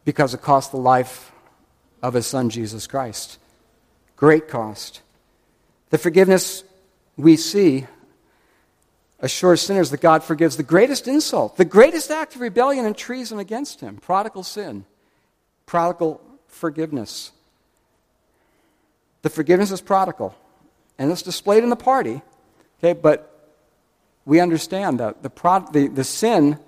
because 0.06 0.36
it 0.36 0.42
cost 0.42 0.70
the 0.72 0.78
life 0.78 1.32
of 2.02 2.14
his 2.14 2.28
son 2.28 2.52
Jesus 2.52 2.86
Christ. 2.86 3.40
Great 4.16 4.48
cost. 4.48 5.02
The 5.90 5.98
forgiveness 5.98 6.64
we 7.18 7.38
see 7.38 7.88
assures 9.20 9.62
sinners 9.62 9.90
that 9.90 10.00
God 10.00 10.24
forgives 10.24 10.58
the 10.58 10.64
greatest 10.64 11.08
insult, 11.08 11.58
the 11.58 11.66
greatest 11.66 12.12
act 12.12 12.36
of 12.36 12.42
rebellion 12.42 12.86
and 12.86 12.96
treason 12.96 13.40
against 13.40 13.82
him 13.82 13.98
prodigal 13.98 14.44
sin, 14.44 14.86
prodigal 15.66 16.22
forgiveness. 16.48 17.32
The 19.24 19.32
forgiveness 19.32 19.72
is 19.72 19.82
prodigal, 19.82 20.36
and 21.00 21.12
it's 21.12 21.24
displayed 21.24 21.64
in 21.64 21.72
the 21.72 21.76
party. 21.76 22.22
Okay, 22.78 22.94
but 22.94 23.35
we 24.26 24.40
understand 24.40 25.00
that 25.00 25.22
the, 25.22 25.30
the, 25.72 25.88
the 25.88 26.04
sin 26.04 26.60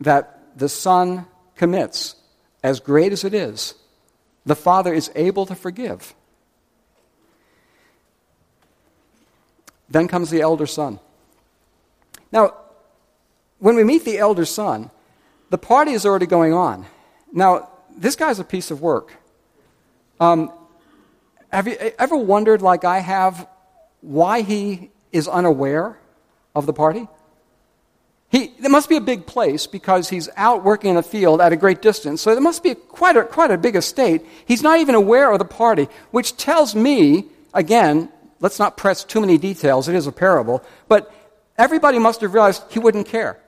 that 0.00 0.56
the 0.56 0.68
Son 0.68 1.26
commits, 1.56 2.14
as 2.62 2.80
great 2.80 3.12
as 3.12 3.24
it 3.24 3.34
is, 3.34 3.74
the 4.46 4.56
Father 4.56 4.94
is 4.94 5.10
able 5.14 5.44
to 5.46 5.54
forgive. 5.54 6.14
Then 9.88 10.06
comes 10.06 10.30
the 10.30 10.40
elder 10.40 10.66
son. 10.66 11.00
Now, 12.30 12.54
when 13.58 13.74
we 13.74 13.84
meet 13.84 14.04
the 14.04 14.18
elder 14.18 14.44
son, 14.44 14.90
the 15.50 15.58
party 15.58 15.92
is 15.92 16.06
already 16.06 16.26
going 16.26 16.54
on. 16.54 16.86
Now, 17.32 17.70
this 17.96 18.14
guy's 18.14 18.38
a 18.38 18.44
piece 18.44 18.70
of 18.70 18.80
work. 18.80 19.16
Um, 20.20 20.52
have 21.52 21.66
you 21.66 21.76
ever 21.98 22.16
wondered, 22.16 22.62
like 22.62 22.84
I 22.84 23.00
have, 23.00 23.48
why 24.00 24.42
he 24.42 24.90
is 25.12 25.26
unaware 25.26 25.98
of 26.54 26.66
the 26.66 26.72
party? 26.72 27.08
He, 28.30 28.54
there 28.60 28.70
must 28.70 28.88
be 28.88 28.96
a 28.96 29.00
big 29.00 29.26
place 29.26 29.66
because 29.66 30.08
he's 30.08 30.28
out 30.36 30.62
working 30.62 30.90
in 30.90 30.96
a 30.96 31.02
field 31.02 31.40
at 31.40 31.52
a 31.52 31.56
great 31.56 31.82
distance. 31.82 32.22
So 32.22 32.32
there 32.32 32.40
must 32.40 32.62
be 32.62 32.74
quite, 32.76 33.16
a, 33.16 33.24
quite 33.24 33.50
a 33.50 33.58
big 33.58 33.74
estate. 33.74 34.24
He's 34.46 34.62
not 34.62 34.78
even 34.78 34.94
aware 34.94 35.32
of 35.32 35.40
the 35.40 35.44
party, 35.44 35.88
which 36.12 36.36
tells 36.36 36.76
me, 36.76 37.26
again, 37.52 38.08
let's 38.38 38.60
not 38.60 38.76
press 38.76 39.02
too 39.02 39.20
many 39.20 39.36
details. 39.36 39.88
It 39.88 39.96
is 39.96 40.06
a 40.06 40.12
parable. 40.12 40.64
But 40.86 41.12
everybody 41.58 41.98
must 41.98 42.20
have 42.20 42.32
realized 42.32 42.62
he 42.70 42.78
wouldn't 42.78 43.08
care. 43.08 43.40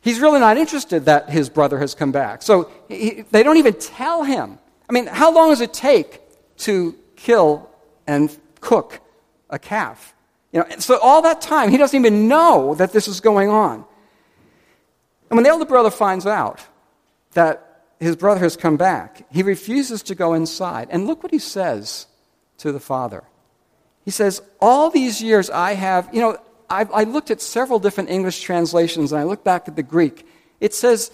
He's 0.00 0.20
really 0.20 0.38
not 0.38 0.56
interested 0.56 1.06
that 1.06 1.28
his 1.28 1.48
brother 1.48 1.78
has 1.78 1.96
come 1.96 2.12
back. 2.12 2.42
So 2.42 2.70
he, 2.88 3.24
they 3.32 3.42
don't 3.42 3.56
even 3.56 3.74
tell 3.74 4.22
him. 4.22 4.60
I 4.88 4.92
mean, 4.92 5.06
how 5.06 5.34
long 5.34 5.50
does 5.50 5.60
it 5.60 5.74
take 5.74 6.20
to 6.58 6.96
kill 7.16 7.68
and 8.06 8.34
cook 8.60 9.00
a 9.50 9.58
calf? 9.58 10.14
You 10.52 10.60
know, 10.60 10.66
so 10.78 10.98
all 10.98 11.22
that 11.22 11.40
time, 11.40 11.70
he 11.70 11.76
doesn't 11.76 11.98
even 11.98 12.28
know 12.28 12.74
that 12.76 12.92
this 12.92 13.06
is 13.06 13.20
going 13.20 13.50
on. 13.50 13.84
And 15.30 15.36
when 15.36 15.44
the 15.44 15.50
elder 15.50 15.66
brother 15.66 15.90
finds 15.90 16.26
out 16.26 16.60
that 17.32 17.82
his 18.00 18.16
brother 18.16 18.40
has 18.40 18.56
come 18.56 18.76
back, 18.76 19.26
he 19.30 19.42
refuses 19.42 20.02
to 20.04 20.14
go 20.14 20.32
inside. 20.34 20.88
And 20.90 21.06
look 21.06 21.22
what 21.22 21.32
he 21.32 21.38
says 21.38 22.06
to 22.58 22.72
the 22.72 22.80
father. 22.80 23.24
He 24.04 24.10
says, 24.10 24.40
All 24.60 24.90
these 24.90 25.20
years 25.20 25.50
I 25.50 25.74
have, 25.74 26.08
you 26.12 26.20
know, 26.20 26.38
I, 26.70 26.84
I 26.84 27.04
looked 27.04 27.30
at 27.30 27.42
several 27.42 27.78
different 27.78 28.10
English 28.10 28.40
translations 28.40 29.12
and 29.12 29.20
I 29.20 29.24
looked 29.24 29.44
back 29.44 29.68
at 29.68 29.76
the 29.76 29.82
Greek. 29.82 30.26
It 30.60 30.72
says, 30.72 31.10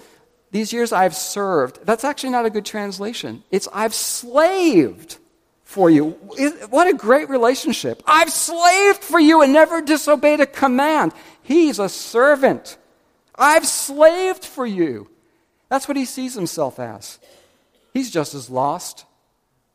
These 0.52 0.72
years 0.72 0.92
I've 0.92 1.14
served. 1.14 1.84
That's 1.84 2.04
actually 2.04 2.30
not 2.30 2.46
a 2.46 2.50
good 2.50 2.64
translation. 2.64 3.42
It's 3.50 3.66
I've 3.72 3.94
slaved 3.94 5.18
for 5.64 5.90
you. 5.90 6.10
What 6.70 6.86
a 6.86 6.94
great 6.94 7.28
relationship. 7.28 8.02
I've 8.06 8.30
slaved 8.30 9.02
for 9.02 9.18
you 9.18 9.42
and 9.42 9.52
never 9.52 9.80
disobeyed 9.80 10.40
a 10.40 10.46
command. 10.46 11.12
He's 11.42 11.78
a 11.78 11.88
servant. 11.88 12.78
I've 13.34 13.66
slaved 13.66 14.44
for 14.44 14.66
you. 14.66 15.08
That's 15.68 15.88
what 15.88 15.96
he 15.96 16.04
sees 16.04 16.34
himself 16.34 16.78
as. 16.78 17.18
He's 17.92 18.10
just 18.10 18.34
as 18.34 18.50
lost 18.50 19.04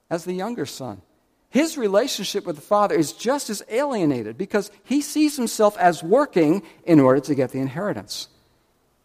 as 0.10 0.26
the 0.26 0.34
younger 0.34 0.66
son. 0.66 1.02
His 1.50 1.78
relationship 1.78 2.46
with 2.46 2.56
the 2.56 2.62
Father 2.62 2.96
is 2.96 3.12
just 3.12 3.50
as 3.50 3.64
alienated 3.70 4.38
because 4.38 4.70
he 4.84 5.02
sees 5.02 5.36
himself 5.36 5.78
as 5.78 6.04
working 6.04 6.62
in 6.86 7.00
order 7.00 7.20
to 7.22 7.36
get 7.36 7.52
the 7.52 7.60
inheritance. 7.60 8.28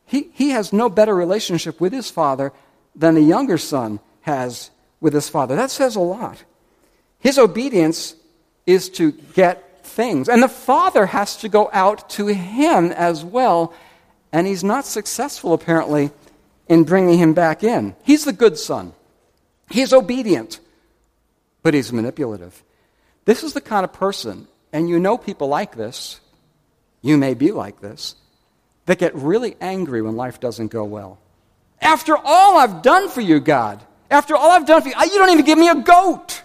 He, 0.05 0.31
he 0.35 0.51
has 0.51 0.73
no 0.73 0.91
better 0.91 1.15
relationship 1.15 1.81
with 1.81 1.93
his 1.93 2.11
Father 2.11 2.53
than 2.95 3.15
the 3.15 3.23
younger 3.23 3.57
son 3.57 3.99
has 4.21 4.71
with 5.01 5.15
his 5.15 5.29
Father. 5.29 5.57
That 5.57 5.71
says 5.71 5.97
a 5.97 6.01
lot. 6.01 6.45
His 7.25 7.39
obedience 7.39 8.15
is 8.65 8.89
to 8.91 9.11
get 9.11 9.85
things, 9.85 10.29
and 10.29 10.41
the 10.41 10.49
Father 10.49 11.07
has 11.07 11.39
to 11.39 11.49
go 11.49 11.69
out 11.73 12.09
to 12.11 12.29
him 12.29 12.93
as 12.93 13.25
well, 13.25 13.75
and 14.33 14.47
he's 14.47 14.63
not 14.63 14.85
successful, 14.85 15.53
apparently, 15.53 16.13
in 16.69 16.85
bringing 16.85 17.19
him 17.19 17.35
back 17.35 17.65
in. 17.65 17.97
He's 18.05 18.25
the 18.25 18.33
good 18.33 18.57
son, 18.57 18.93
he's 19.69 19.93
obedient 19.93 20.61
but 21.65 21.75
he's 21.75 21.93
manipulative. 21.93 22.63
This 23.25 23.43
is 23.43 23.55
the 23.55 23.61
kind 23.61 23.83
of 23.83 23.93
person, 23.93 24.47
and 24.73 24.89
you 24.89 25.01
know 25.01 25.19
people 25.19 25.49
like 25.49 25.75
this, 25.75 26.21
you 27.03 27.17
may 27.17 27.35
be 27.35 27.51
like 27.51 27.81
this, 27.81 28.15
that 28.87 28.99
get 28.99 29.15
really 29.17 29.57
angry 29.61 30.03
when 30.03 30.15
life 30.15 30.39
doesn't 30.39 30.69
go 30.69 30.85
well. 30.85 31.19
After 31.81 32.17
all 32.17 32.59
I've 32.59 32.83
done 32.83 33.09
for 33.09 33.23
you, 33.23 33.41
God, 33.41 33.81
after 34.11 34.37
all 34.37 34.51
I've 34.51 34.67
done 34.67 34.83
for 34.83 34.89
you, 34.89 34.95
you 34.95 35.19
don't 35.19 35.31
even 35.31 35.45
give 35.45 35.59
me 35.59 35.69
a 35.69 35.75
goat. 35.75 36.43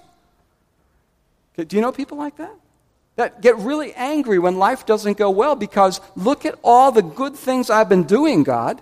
Do 1.68 1.76
you 1.76 1.82
know 1.82 1.92
people 1.92 2.18
like 2.18 2.38
that? 2.38 2.56
That 3.16 3.42
get 3.42 3.58
really 3.58 3.94
angry 3.94 4.40
when 4.40 4.58
life 4.58 4.86
doesn't 4.86 5.18
go 5.18 5.30
well 5.30 5.56
because 5.56 6.00
look 6.16 6.46
at 6.46 6.56
all 6.64 6.92
the 6.92 7.02
good 7.02 7.36
things 7.36 7.70
I've 7.70 7.90
been 7.90 8.04
doing, 8.04 8.44
God, 8.44 8.82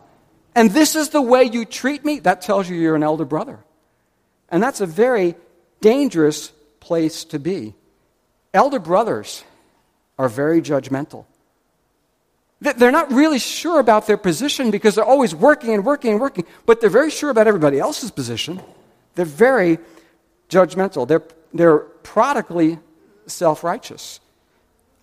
and 0.57 0.71
this 0.71 0.95
is 0.95 1.09
the 1.09 1.21
way 1.21 1.43
you 1.43 1.65
treat 1.65 2.03
me? 2.03 2.19
That 2.19 2.41
tells 2.41 2.67
you 2.67 2.75
you're 2.77 2.95
an 2.95 3.03
elder 3.03 3.25
brother. 3.25 3.59
And 4.49 4.61
that's 4.61 4.81
a 4.81 4.87
very 4.87 5.35
dangerous 5.81 6.51
place 6.79 7.25
to 7.25 7.37
be. 7.39 7.75
Elder 8.53 8.79
brothers 8.79 9.43
are 10.17 10.29
very 10.29 10.61
judgmental. 10.61 11.25
They're 12.59 12.91
not 12.91 13.11
really 13.11 13.37
sure 13.37 13.79
about 13.79 14.07
their 14.07 14.17
position 14.17 14.71
because 14.71 14.95
they're 14.95 15.05
always 15.05 15.35
working 15.35 15.75
and 15.75 15.85
working 15.85 16.13
and 16.13 16.19
working, 16.19 16.45
but 16.65 16.81
they're 16.81 16.89
very 16.89 17.11
sure 17.11 17.29
about 17.29 17.45
everybody 17.45 17.77
else's 17.77 18.09
position. 18.09 18.59
They're 19.13 19.25
very 19.25 19.77
judgmental. 20.49 21.07
They're, 21.07 21.21
they're 21.53 21.85
prodigally 22.07 22.79
self 23.25 23.63
righteous. 23.63 24.19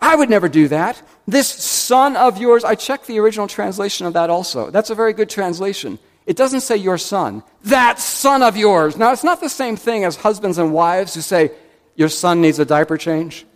I 0.01 0.17
would 0.17 0.31
never 0.31 0.49
do 0.49 0.69
that. 0.69 1.01
This 1.27 1.47
son 1.49 2.17
of 2.17 2.39
yours, 2.39 2.65
I 2.65 2.75
checked 2.75 3.07
the 3.07 3.19
original 3.21 3.47
translation 3.47 4.07
of 4.07 4.15
that 4.15 4.31
also. 4.31 4.71
That's 4.71 4.91
a 4.91 4.95
very 4.95 5.13
good 5.13 5.31
translation. 5.31 5.99
It 6.27 6.37
doesn't 6.37 6.63
say 6.63 6.77
your 6.77 6.99
son, 6.99 7.43
that 7.65 8.01
son 8.01 8.43
of 8.43 8.57
yours. 8.57 8.97
Now, 8.97 9.13
it's 9.13 9.25
not 9.25 9.41
the 9.41 9.49
same 9.51 9.77
thing 9.77 10.05
as 10.05 10.17
husbands 10.17 10.57
and 10.59 10.73
wives 10.73 11.15
who 11.15 11.21
say, 11.21 11.53
your 11.95 12.09
son 12.09 12.41
needs 12.41 12.59
a 12.59 12.65
diaper 12.65 12.97
change. 12.97 13.47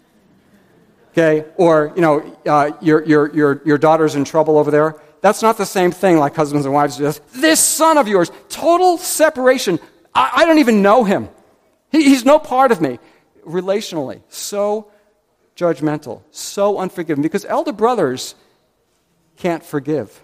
Okay? 1.12 1.46
Or, 1.56 1.92
you 1.96 2.02
know, 2.02 2.36
uh, 2.46 2.72
your, 2.80 3.04
your, 3.04 3.34
your, 3.34 3.62
your 3.64 3.78
daughter's 3.78 4.14
in 4.14 4.24
trouble 4.24 4.58
over 4.58 4.70
there. 4.70 4.96
That's 5.22 5.42
not 5.42 5.56
the 5.56 5.66
same 5.66 5.90
thing 5.90 6.18
like 6.18 6.36
husbands 6.36 6.66
and 6.66 6.74
wives 6.74 6.98
do. 6.98 7.12
This 7.32 7.60
son 7.60 7.96
of 7.96 8.06
yours, 8.06 8.30
total 8.48 8.98
separation. 8.98 9.80
I, 10.14 10.30
I 10.36 10.44
don't 10.44 10.58
even 10.58 10.82
know 10.82 11.04
him. 11.04 11.28
He, 11.90 12.04
he's 12.04 12.24
no 12.24 12.38
part 12.38 12.70
of 12.70 12.80
me. 12.80 12.98
Relationally, 13.48 14.20
so 14.28 14.90
judgmental, 15.56 16.22
so 16.30 16.78
unforgiving. 16.78 17.22
Because 17.22 17.44
elder 17.44 17.72
brothers 17.72 18.34
can't 19.36 19.64
forgive 19.64 20.20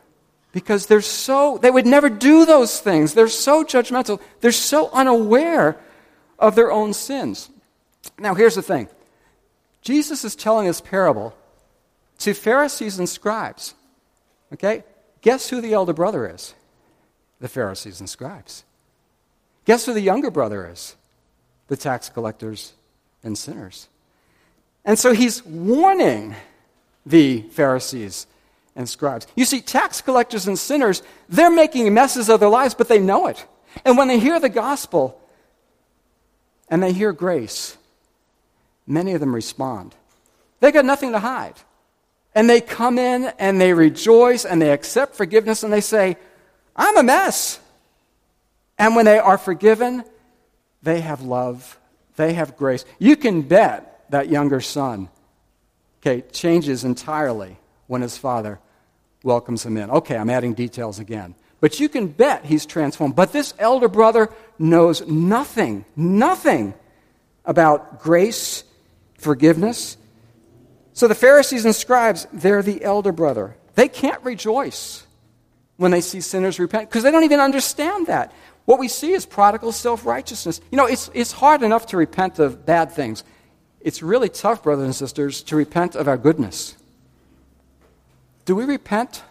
because 0.54 0.86
they're 0.86 1.00
so, 1.00 1.58
they 1.58 1.70
would 1.70 1.84
never 1.84 2.08
do 2.08 2.46
those 2.46 2.80
things. 2.80 3.12
They're 3.12 3.26
so 3.26 3.64
judgmental. 3.64 4.20
They're 4.40 4.52
so 4.52 4.88
unaware 4.92 5.76
of 6.38 6.54
their 6.54 6.70
own 6.70 6.94
sins. 6.94 7.50
Now, 8.18 8.34
here's 8.34 8.54
the 8.54 8.62
thing 8.62 8.88
Jesus 9.82 10.24
is 10.24 10.36
telling 10.36 10.68
this 10.68 10.80
parable 10.80 11.36
to 12.20 12.32
Pharisees 12.32 13.00
and 13.00 13.08
scribes. 13.08 13.74
Okay? 14.52 14.84
Guess 15.22 15.50
who 15.50 15.60
the 15.60 15.74
elder 15.74 15.92
brother 15.92 16.32
is? 16.32 16.54
The 17.40 17.48
Pharisees 17.48 17.98
and 17.98 18.08
scribes. 18.08 18.64
Guess 19.64 19.86
who 19.86 19.92
the 19.92 20.00
younger 20.00 20.30
brother 20.30 20.70
is? 20.70 20.94
The 21.66 21.76
tax 21.76 22.08
collectors 22.08 22.74
and 23.24 23.36
sinners. 23.36 23.88
And 24.84 24.98
so 24.98 25.12
he's 25.12 25.44
warning 25.44 26.34
the 27.06 27.42
Pharisees 27.42 28.26
and 28.76 28.88
scribes. 28.88 29.26
You 29.34 29.44
see, 29.44 29.60
tax 29.60 30.00
collectors 30.00 30.46
and 30.46 30.58
sinners, 30.58 31.02
they're 31.28 31.50
making 31.50 31.92
messes 31.94 32.28
of 32.28 32.40
their 32.40 32.48
lives, 32.48 32.74
but 32.74 32.88
they 32.88 32.98
know 32.98 33.26
it. 33.26 33.44
And 33.84 33.96
when 33.96 34.08
they 34.08 34.18
hear 34.18 34.38
the 34.38 34.48
gospel 34.48 35.20
and 36.68 36.82
they 36.82 36.92
hear 36.92 37.12
grace, 37.12 37.76
many 38.86 39.12
of 39.12 39.20
them 39.20 39.34
respond. 39.34 39.94
They 40.60 40.72
got 40.72 40.84
nothing 40.84 41.12
to 41.12 41.18
hide. 41.18 41.54
And 42.34 42.50
they 42.50 42.60
come 42.60 42.98
in 42.98 43.32
and 43.38 43.60
they 43.60 43.72
rejoice 43.72 44.44
and 44.44 44.60
they 44.60 44.70
accept 44.72 45.14
forgiveness 45.14 45.62
and 45.62 45.72
they 45.72 45.80
say, 45.80 46.16
I'm 46.74 46.96
a 46.96 47.02
mess. 47.02 47.60
And 48.76 48.96
when 48.96 49.04
they 49.04 49.18
are 49.18 49.38
forgiven, 49.38 50.04
they 50.82 51.00
have 51.00 51.22
love, 51.22 51.78
they 52.16 52.34
have 52.34 52.56
grace. 52.56 52.84
You 52.98 53.16
can 53.16 53.42
bet 53.42 54.04
that 54.10 54.28
younger 54.28 54.60
son, 54.60 55.08
okay, 56.00 56.22
changes 56.32 56.84
entirely 56.84 57.58
when 57.86 58.02
his 58.02 58.16
father 58.16 58.60
welcomes 59.22 59.64
him 59.64 59.76
in. 59.76 59.90
Okay, 59.90 60.16
I'm 60.16 60.30
adding 60.30 60.54
details 60.54 60.98
again. 60.98 61.34
But 61.60 61.80
you 61.80 61.88
can 61.88 62.08
bet 62.08 62.44
he's 62.44 62.66
transformed. 62.66 63.16
But 63.16 63.32
this 63.32 63.54
elder 63.58 63.88
brother 63.88 64.30
knows 64.58 65.06
nothing, 65.06 65.84
nothing 65.96 66.74
about 67.44 68.00
grace, 68.00 68.64
forgiveness. 69.18 69.96
So 70.92 71.08
the 71.08 71.14
Pharisees 71.14 71.64
and 71.64 71.74
scribes, 71.74 72.26
they're 72.32 72.62
the 72.62 72.84
elder 72.84 73.12
brother. 73.12 73.56
They 73.74 73.88
can't 73.88 74.22
rejoice 74.22 75.06
when 75.76 75.90
they 75.90 76.00
see 76.00 76.20
sinners 76.20 76.58
repent 76.58 76.88
because 76.88 77.02
they 77.02 77.10
don't 77.10 77.24
even 77.24 77.40
understand 77.40 78.06
that. 78.06 78.32
What 78.64 78.78
we 78.78 78.88
see 78.88 79.12
is 79.12 79.26
prodigal 79.26 79.72
self 79.72 80.06
righteousness. 80.06 80.60
You 80.70 80.78
know, 80.78 80.86
it's, 80.86 81.10
it's 81.14 81.32
hard 81.32 81.62
enough 81.62 81.86
to 81.86 81.96
repent 81.96 82.38
of 82.38 82.64
bad 82.64 82.92
things. 82.92 83.24
It's 83.80 84.02
really 84.02 84.30
tough, 84.30 84.62
brothers 84.62 84.84
and 84.86 84.94
sisters, 84.94 85.42
to 85.42 85.56
repent 85.56 85.94
of 85.94 86.08
our 86.08 86.16
goodness. 86.16 86.74
Do 88.46 88.54
we 88.56 88.64
repent 88.64 89.22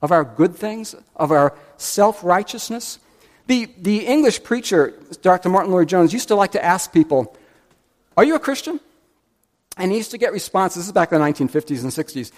of 0.00 0.12
our 0.12 0.24
good 0.24 0.56
things, 0.56 0.94
of 1.16 1.30
our 1.30 1.54
self 1.76 2.24
righteousness? 2.24 2.98
The, 3.46 3.68
the 3.78 4.06
English 4.06 4.44
preacher, 4.44 4.94
Dr. 5.22 5.48
Martyn 5.48 5.72
Lloyd-Jones, 5.72 6.12
used 6.12 6.28
to 6.28 6.36
like 6.36 6.52
to 6.52 6.64
ask 6.64 6.92
people, 6.92 7.36
Are 8.16 8.24
you 8.24 8.34
a 8.36 8.40
Christian? 8.40 8.80
And 9.76 9.90
he 9.90 9.98
used 9.98 10.10
to 10.12 10.18
get 10.18 10.32
responses, 10.32 10.82
this 10.82 10.86
is 10.86 10.92
back 10.92 11.12
in 11.12 11.20
the 11.20 11.24
1950s 11.26 11.82
and 11.82 11.90
60s. 11.90 12.32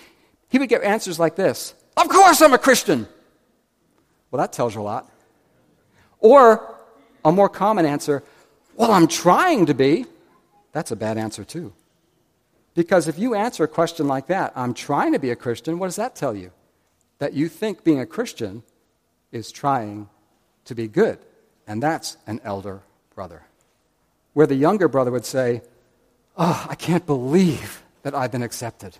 He 0.48 0.58
would 0.58 0.68
get 0.68 0.82
answers 0.82 1.18
like 1.18 1.36
this 1.36 1.74
Of 1.96 2.08
course 2.08 2.42
I'm 2.42 2.52
a 2.52 2.58
Christian. 2.58 3.06
Well, 4.30 4.40
that 4.40 4.52
tells 4.52 4.74
you 4.74 4.80
a 4.80 4.82
lot. 4.82 5.11
Or 6.22 6.76
a 7.24 7.30
more 7.30 7.50
common 7.50 7.84
answer, 7.84 8.22
Well, 8.74 8.92
I'm 8.92 9.06
trying 9.06 9.66
to 9.66 9.74
be. 9.74 10.06
That's 10.72 10.90
a 10.90 10.96
bad 10.96 11.18
answer, 11.18 11.44
too. 11.44 11.74
Because 12.74 13.06
if 13.06 13.18
you 13.18 13.34
answer 13.34 13.64
a 13.64 13.68
question 13.68 14.08
like 14.08 14.28
that, 14.28 14.52
I'm 14.56 14.72
trying 14.72 15.12
to 15.12 15.18
be 15.18 15.30
a 15.30 15.36
Christian, 15.36 15.78
what 15.78 15.88
does 15.88 15.96
that 15.96 16.16
tell 16.16 16.34
you? 16.34 16.52
That 17.18 17.34
you 17.34 17.48
think 17.48 17.84
being 17.84 18.00
a 18.00 18.06
Christian 18.06 18.62
is 19.30 19.52
trying 19.52 20.08
to 20.64 20.74
be 20.74 20.88
good. 20.88 21.18
And 21.66 21.82
that's 21.82 22.16
an 22.26 22.40
elder 22.44 22.80
brother. 23.14 23.42
Where 24.32 24.46
the 24.46 24.54
younger 24.54 24.88
brother 24.88 25.10
would 25.10 25.26
say, 25.26 25.62
Oh, 26.36 26.66
I 26.68 26.76
can't 26.76 27.04
believe 27.04 27.82
that 28.04 28.14
I've 28.14 28.32
been 28.32 28.42
accepted. 28.42 28.96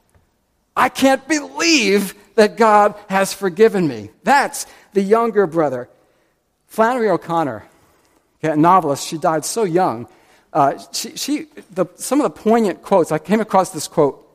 I 0.77 0.91
can't 0.91 1.27
believe 1.27 2.15
that 2.35 2.59
God 2.59 2.95
has 3.09 3.33
forgiven 3.33 3.89
me. 3.89 4.11
That's 4.23 4.67
the 4.93 5.03
younger 5.03 5.47
brother. 5.47 5.89
Flannery 6.73 7.11
O'Connor, 7.11 7.67
a 8.43 8.57
novelist, 8.57 9.07
she 9.07 9.19
died 9.19 9.45
so 9.45 9.65
young. 9.65 10.09
Uh, 10.55 10.79
she, 10.91 11.15
she, 11.19 11.47
the, 11.71 11.85
some 11.97 12.19
of 12.19 12.25
the 12.25 12.41
poignant 12.41 12.81
quotes, 12.81 13.13
I 13.13 13.19
came 13.19 13.41
across 13.41 13.73
this 13.73 13.87
quote. 13.87 14.27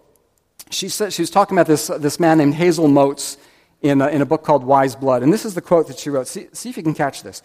She, 0.70 0.88
said, 0.88 1.14
she 1.14 1.24
was 1.24 1.32
talking 1.32 1.58
about 1.58 1.66
this, 1.66 1.88
this 1.88 2.20
man 2.20 2.38
named 2.38 2.54
Hazel 2.54 2.90
Motes 2.90 3.40
in 3.82 4.02
a, 4.02 4.10
in 4.10 4.22
a 4.22 4.26
book 4.28 4.44
called 4.44 4.64
Wise 4.64 4.96
Blood. 4.96 5.24
And 5.24 5.34
this 5.34 5.46
is 5.46 5.56
the 5.56 5.64
quote 5.64 5.88
that 5.88 5.98
she 5.98 6.12
wrote. 6.12 6.28
See, 6.28 6.48
see 6.54 6.70
if 6.70 6.78
you 6.78 6.84
can 6.84 6.94
catch 6.94 7.24
this. 7.24 7.42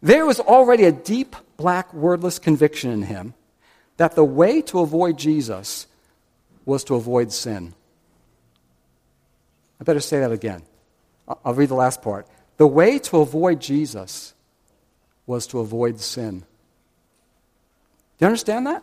There 0.00 0.24
was 0.24 0.38
already 0.38 0.84
a 0.84 0.92
deep, 0.92 1.34
black, 1.56 1.92
wordless 1.92 2.38
conviction 2.38 2.92
in 2.92 3.02
him 3.02 3.34
that 3.96 4.14
the 4.14 4.24
way 4.24 4.62
to 4.62 4.78
avoid 4.78 5.18
Jesus 5.18 5.88
was 6.64 6.84
to 6.84 6.94
avoid 6.94 7.32
sin. 7.32 7.74
I 9.80 9.82
better 9.82 9.98
say 9.98 10.20
that 10.20 10.30
again. 10.30 10.62
I'll 11.44 11.54
read 11.54 11.70
the 11.70 11.74
last 11.74 12.00
part. 12.00 12.28
The 12.58 12.66
way 12.68 13.00
to 13.00 13.18
avoid 13.18 13.60
Jesus 13.60 14.34
was 15.26 15.46
to 15.48 15.60
avoid 15.60 16.00
sin. 16.00 16.40
Do 16.40 16.46
you 18.20 18.26
understand 18.26 18.66
that? 18.66 18.82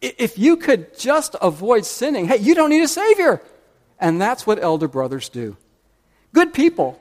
If 0.00 0.38
you 0.38 0.56
could 0.56 0.98
just 0.98 1.34
avoid 1.42 1.84
sinning, 1.84 2.26
hey, 2.26 2.38
you 2.38 2.54
don't 2.54 2.70
need 2.70 2.82
a 2.82 2.88
Savior. 2.88 3.42
And 3.98 4.20
that's 4.20 4.46
what 4.46 4.62
elder 4.62 4.88
brothers 4.88 5.28
do. 5.28 5.56
Good 6.32 6.54
people 6.54 7.00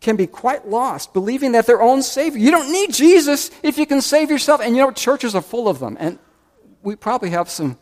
can 0.00 0.16
be 0.16 0.26
quite 0.26 0.68
lost 0.68 1.14
believing 1.14 1.52
that 1.52 1.66
their 1.66 1.80
own 1.80 2.02
Savior. 2.02 2.38
You 2.38 2.50
don't 2.50 2.70
need 2.70 2.92
Jesus 2.92 3.50
if 3.62 3.78
you 3.78 3.86
can 3.86 4.02
save 4.02 4.30
yourself. 4.30 4.60
And 4.60 4.76
you 4.76 4.82
know, 4.82 4.90
churches 4.90 5.34
are 5.34 5.42
full 5.42 5.68
of 5.68 5.78
them. 5.78 5.96
And 5.98 6.18
we 6.82 6.96
probably 6.96 7.30
have 7.30 7.48
some 7.48 7.78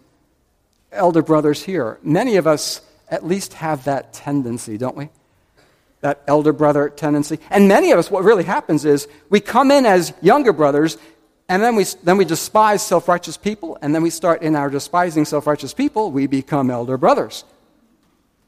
elder 0.92 1.22
brothers 1.22 1.62
here. 1.62 1.98
Many 2.02 2.36
of 2.36 2.46
us 2.46 2.80
at 3.08 3.26
least 3.26 3.54
have 3.54 3.84
that 3.84 4.12
tendency, 4.12 4.78
don't 4.78 4.96
we? 4.96 5.08
That 6.02 6.22
elder 6.28 6.52
brother 6.52 6.88
tendency. 6.88 7.40
And 7.50 7.66
many 7.66 7.90
of 7.90 7.98
us, 7.98 8.10
what 8.10 8.22
really 8.22 8.44
happens 8.44 8.84
is 8.84 9.08
we 9.30 9.40
come 9.40 9.70
in 9.70 9.86
as 9.86 10.12
younger 10.20 10.52
brothers 10.52 10.98
and 11.52 11.62
then 11.62 11.76
we, 11.76 11.84
then 12.02 12.16
we 12.16 12.24
despise 12.24 12.82
self 12.82 13.08
righteous 13.08 13.36
people, 13.36 13.76
and 13.82 13.94
then 13.94 14.02
we 14.02 14.08
start 14.08 14.40
in 14.40 14.56
our 14.56 14.70
despising 14.70 15.26
self 15.26 15.46
righteous 15.46 15.74
people, 15.74 16.10
we 16.10 16.26
become 16.26 16.70
elder 16.70 16.96
brothers. 16.96 17.44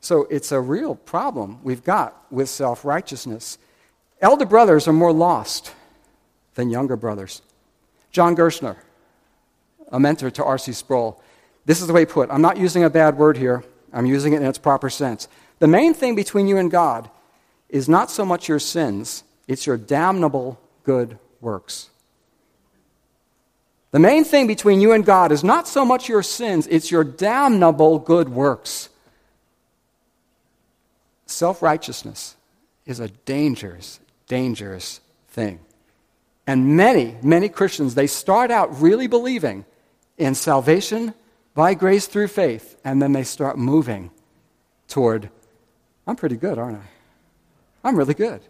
So 0.00 0.26
it's 0.30 0.52
a 0.52 0.60
real 0.60 0.94
problem 0.94 1.58
we've 1.62 1.84
got 1.84 2.16
with 2.30 2.48
self 2.48 2.82
righteousness. 2.82 3.58
Elder 4.22 4.46
brothers 4.46 4.88
are 4.88 4.92
more 4.94 5.12
lost 5.12 5.74
than 6.54 6.70
younger 6.70 6.96
brothers. 6.96 7.42
John 8.10 8.34
Gerstner, 8.34 8.76
a 9.92 10.00
mentor 10.00 10.30
to 10.30 10.44
R.C. 10.44 10.72
Sproul, 10.72 11.20
this 11.66 11.82
is 11.82 11.88
the 11.88 11.92
way 11.92 12.02
he 12.02 12.06
put. 12.06 12.30
I'm 12.30 12.40
not 12.40 12.56
using 12.56 12.84
a 12.84 12.90
bad 12.90 13.18
word 13.18 13.36
here, 13.36 13.64
I'm 13.92 14.06
using 14.06 14.32
it 14.32 14.40
in 14.40 14.46
its 14.46 14.56
proper 14.56 14.88
sense. 14.88 15.28
The 15.58 15.68
main 15.68 15.92
thing 15.94 16.14
between 16.14 16.48
you 16.48 16.56
and 16.56 16.70
God 16.70 17.10
is 17.68 17.88
not 17.88 18.10
so 18.10 18.24
much 18.24 18.48
your 18.48 18.58
sins, 18.58 19.24
it's 19.48 19.66
your 19.66 19.76
damnable 19.76 20.60
good 20.84 21.18
works. 21.40 21.90
The 23.90 23.98
main 24.00 24.24
thing 24.24 24.46
between 24.46 24.80
you 24.80 24.92
and 24.92 25.04
God 25.04 25.30
is 25.30 25.44
not 25.44 25.68
so 25.68 25.84
much 25.84 26.08
your 26.08 26.22
sins, 26.22 26.66
it's 26.66 26.90
your 26.90 27.04
damnable 27.04 27.98
good 27.98 28.28
works. 28.28 28.88
Self 31.26 31.62
righteousness 31.62 32.36
is 32.86 33.00
a 33.00 33.08
dangerous, 33.08 34.00
dangerous 34.26 35.00
thing. 35.28 35.60
And 36.46 36.76
many, 36.76 37.16
many 37.22 37.48
Christians, 37.48 37.94
they 37.94 38.06
start 38.06 38.50
out 38.50 38.80
really 38.80 39.06
believing 39.06 39.64
in 40.18 40.34
salvation 40.34 41.14
by 41.54 41.74
grace 41.74 42.06
through 42.06 42.28
faith, 42.28 42.76
and 42.84 43.00
then 43.00 43.12
they 43.12 43.22
start 43.24 43.56
moving 43.56 44.10
toward, 44.88 45.30
I'm 46.06 46.16
pretty 46.16 46.36
good, 46.36 46.58
aren't 46.58 46.78
I? 46.78 46.93
I'm 47.84 47.96
really 47.96 48.14
good. 48.14 48.40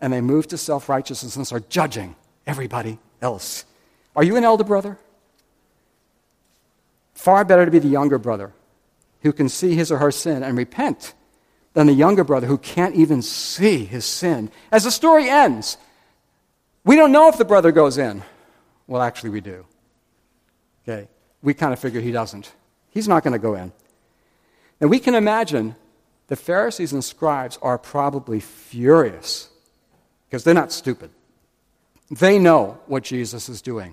And 0.00 0.12
they 0.12 0.20
move 0.20 0.48
to 0.48 0.58
self 0.58 0.88
righteousness 0.88 1.36
and 1.36 1.46
start 1.46 1.68
judging 1.68 2.16
everybody 2.46 2.98
else. 3.20 3.64
Are 4.16 4.24
you 4.24 4.36
an 4.36 4.44
elder 4.44 4.64
brother? 4.64 4.98
Far 7.14 7.44
better 7.44 7.64
to 7.64 7.70
be 7.70 7.78
the 7.78 7.88
younger 7.88 8.18
brother 8.18 8.52
who 9.20 9.32
can 9.32 9.48
see 9.48 9.74
his 9.76 9.92
or 9.92 9.98
her 9.98 10.10
sin 10.10 10.42
and 10.42 10.58
repent 10.58 11.14
than 11.74 11.86
the 11.86 11.92
younger 11.92 12.24
brother 12.24 12.46
who 12.46 12.58
can't 12.58 12.94
even 12.96 13.22
see 13.22 13.84
his 13.84 14.04
sin. 14.04 14.50
As 14.72 14.84
the 14.84 14.90
story 14.90 15.28
ends, 15.28 15.76
we 16.84 16.96
don't 16.96 17.12
know 17.12 17.28
if 17.28 17.38
the 17.38 17.44
brother 17.44 17.70
goes 17.70 17.96
in. 17.98 18.22
Well, 18.86 19.00
actually, 19.00 19.30
we 19.30 19.40
do. 19.40 19.64
Okay. 20.82 21.08
We 21.42 21.54
kind 21.54 21.72
of 21.72 21.78
figure 21.78 22.00
he 22.00 22.12
doesn't. 22.12 22.52
He's 22.90 23.08
not 23.08 23.22
going 23.22 23.32
to 23.32 23.38
go 23.38 23.54
in. 23.54 23.72
And 24.80 24.90
we 24.90 24.98
can 24.98 25.14
imagine 25.14 25.76
the 26.32 26.36
Pharisees 26.36 26.94
and 26.94 27.04
scribes 27.04 27.58
are 27.60 27.76
probably 27.76 28.40
furious 28.40 29.50
because 30.24 30.44
they're 30.44 30.54
not 30.54 30.72
stupid. 30.72 31.10
They 32.10 32.38
know 32.38 32.80
what 32.86 33.02
Jesus 33.02 33.50
is 33.50 33.60
doing. 33.60 33.92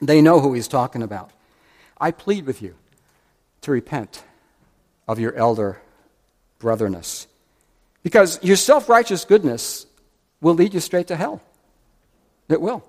They 0.00 0.22
know 0.22 0.38
who 0.38 0.52
he's 0.52 0.68
talking 0.68 1.02
about. 1.02 1.32
I 2.00 2.12
plead 2.12 2.46
with 2.46 2.62
you 2.62 2.76
to 3.62 3.72
repent 3.72 4.22
of 5.08 5.18
your 5.18 5.34
elder 5.34 5.82
brotherness. 6.60 7.26
Because 8.04 8.38
your 8.44 8.54
self 8.54 8.88
righteous 8.88 9.24
goodness 9.24 9.86
will 10.40 10.54
lead 10.54 10.72
you 10.72 10.78
straight 10.78 11.08
to 11.08 11.16
hell. 11.16 11.42
It 12.48 12.60
will. 12.60 12.84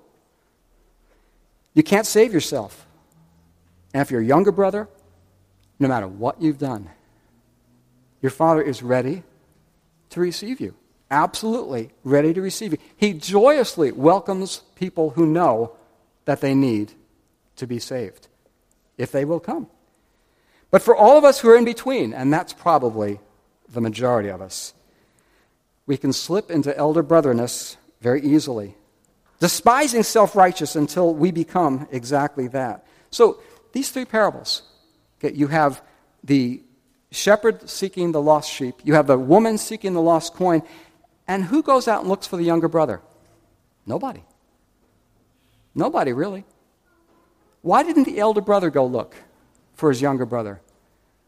You 1.74 1.82
can't 1.82 2.06
save 2.06 2.32
yourself. 2.32 2.86
And 3.92 4.00
if 4.00 4.12
you're 4.12 4.20
a 4.20 4.24
younger 4.24 4.52
brother, 4.52 4.88
no 5.80 5.88
matter 5.88 6.06
what 6.06 6.40
you've 6.40 6.58
done, 6.58 6.88
your 8.24 8.30
father 8.30 8.62
is 8.62 8.82
ready 8.82 9.22
to 10.08 10.18
receive 10.18 10.58
you. 10.58 10.74
Absolutely 11.10 11.90
ready 12.04 12.32
to 12.32 12.40
receive 12.40 12.72
you. 12.72 12.78
He 12.96 13.12
joyously 13.12 13.92
welcomes 13.92 14.62
people 14.76 15.10
who 15.10 15.26
know 15.26 15.76
that 16.24 16.40
they 16.40 16.54
need 16.54 16.94
to 17.56 17.66
be 17.66 17.78
saved, 17.78 18.28
if 18.96 19.12
they 19.12 19.26
will 19.26 19.40
come. 19.40 19.66
But 20.70 20.80
for 20.80 20.96
all 20.96 21.18
of 21.18 21.24
us 21.24 21.40
who 21.40 21.50
are 21.50 21.56
in 21.58 21.66
between, 21.66 22.14
and 22.14 22.32
that's 22.32 22.54
probably 22.54 23.20
the 23.68 23.82
majority 23.82 24.30
of 24.30 24.40
us, 24.40 24.72
we 25.84 25.98
can 25.98 26.14
slip 26.14 26.50
into 26.50 26.74
elder 26.78 27.02
brotherness 27.02 27.76
very 28.00 28.22
easily, 28.22 28.74
despising 29.38 30.02
self 30.02 30.34
righteous 30.34 30.76
until 30.76 31.12
we 31.12 31.30
become 31.30 31.86
exactly 31.92 32.48
that. 32.48 32.86
So, 33.10 33.42
these 33.72 33.90
three 33.90 34.06
parables 34.06 34.62
okay, 35.18 35.36
you 35.36 35.48
have 35.48 35.82
the 36.22 36.62
shepherd 37.14 37.68
seeking 37.70 38.12
the 38.12 38.20
lost 38.20 38.50
sheep, 38.50 38.76
you 38.84 38.94
have 38.94 39.06
the 39.06 39.18
woman 39.18 39.56
seeking 39.56 39.94
the 39.94 40.02
lost 40.02 40.34
coin, 40.34 40.62
and 41.26 41.44
who 41.44 41.62
goes 41.62 41.88
out 41.88 42.00
and 42.00 42.08
looks 42.08 42.26
for 42.26 42.36
the 42.36 42.44
younger 42.44 42.68
brother? 42.68 43.00
Nobody. 43.86 44.24
Nobody, 45.74 46.12
really. 46.12 46.44
Why 47.62 47.82
didn't 47.82 48.04
the 48.04 48.18
elder 48.18 48.40
brother 48.40 48.70
go 48.70 48.84
look 48.86 49.14
for 49.74 49.88
his 49.88 50.02
younger 50.02 50.26
brother? 50.26 50.60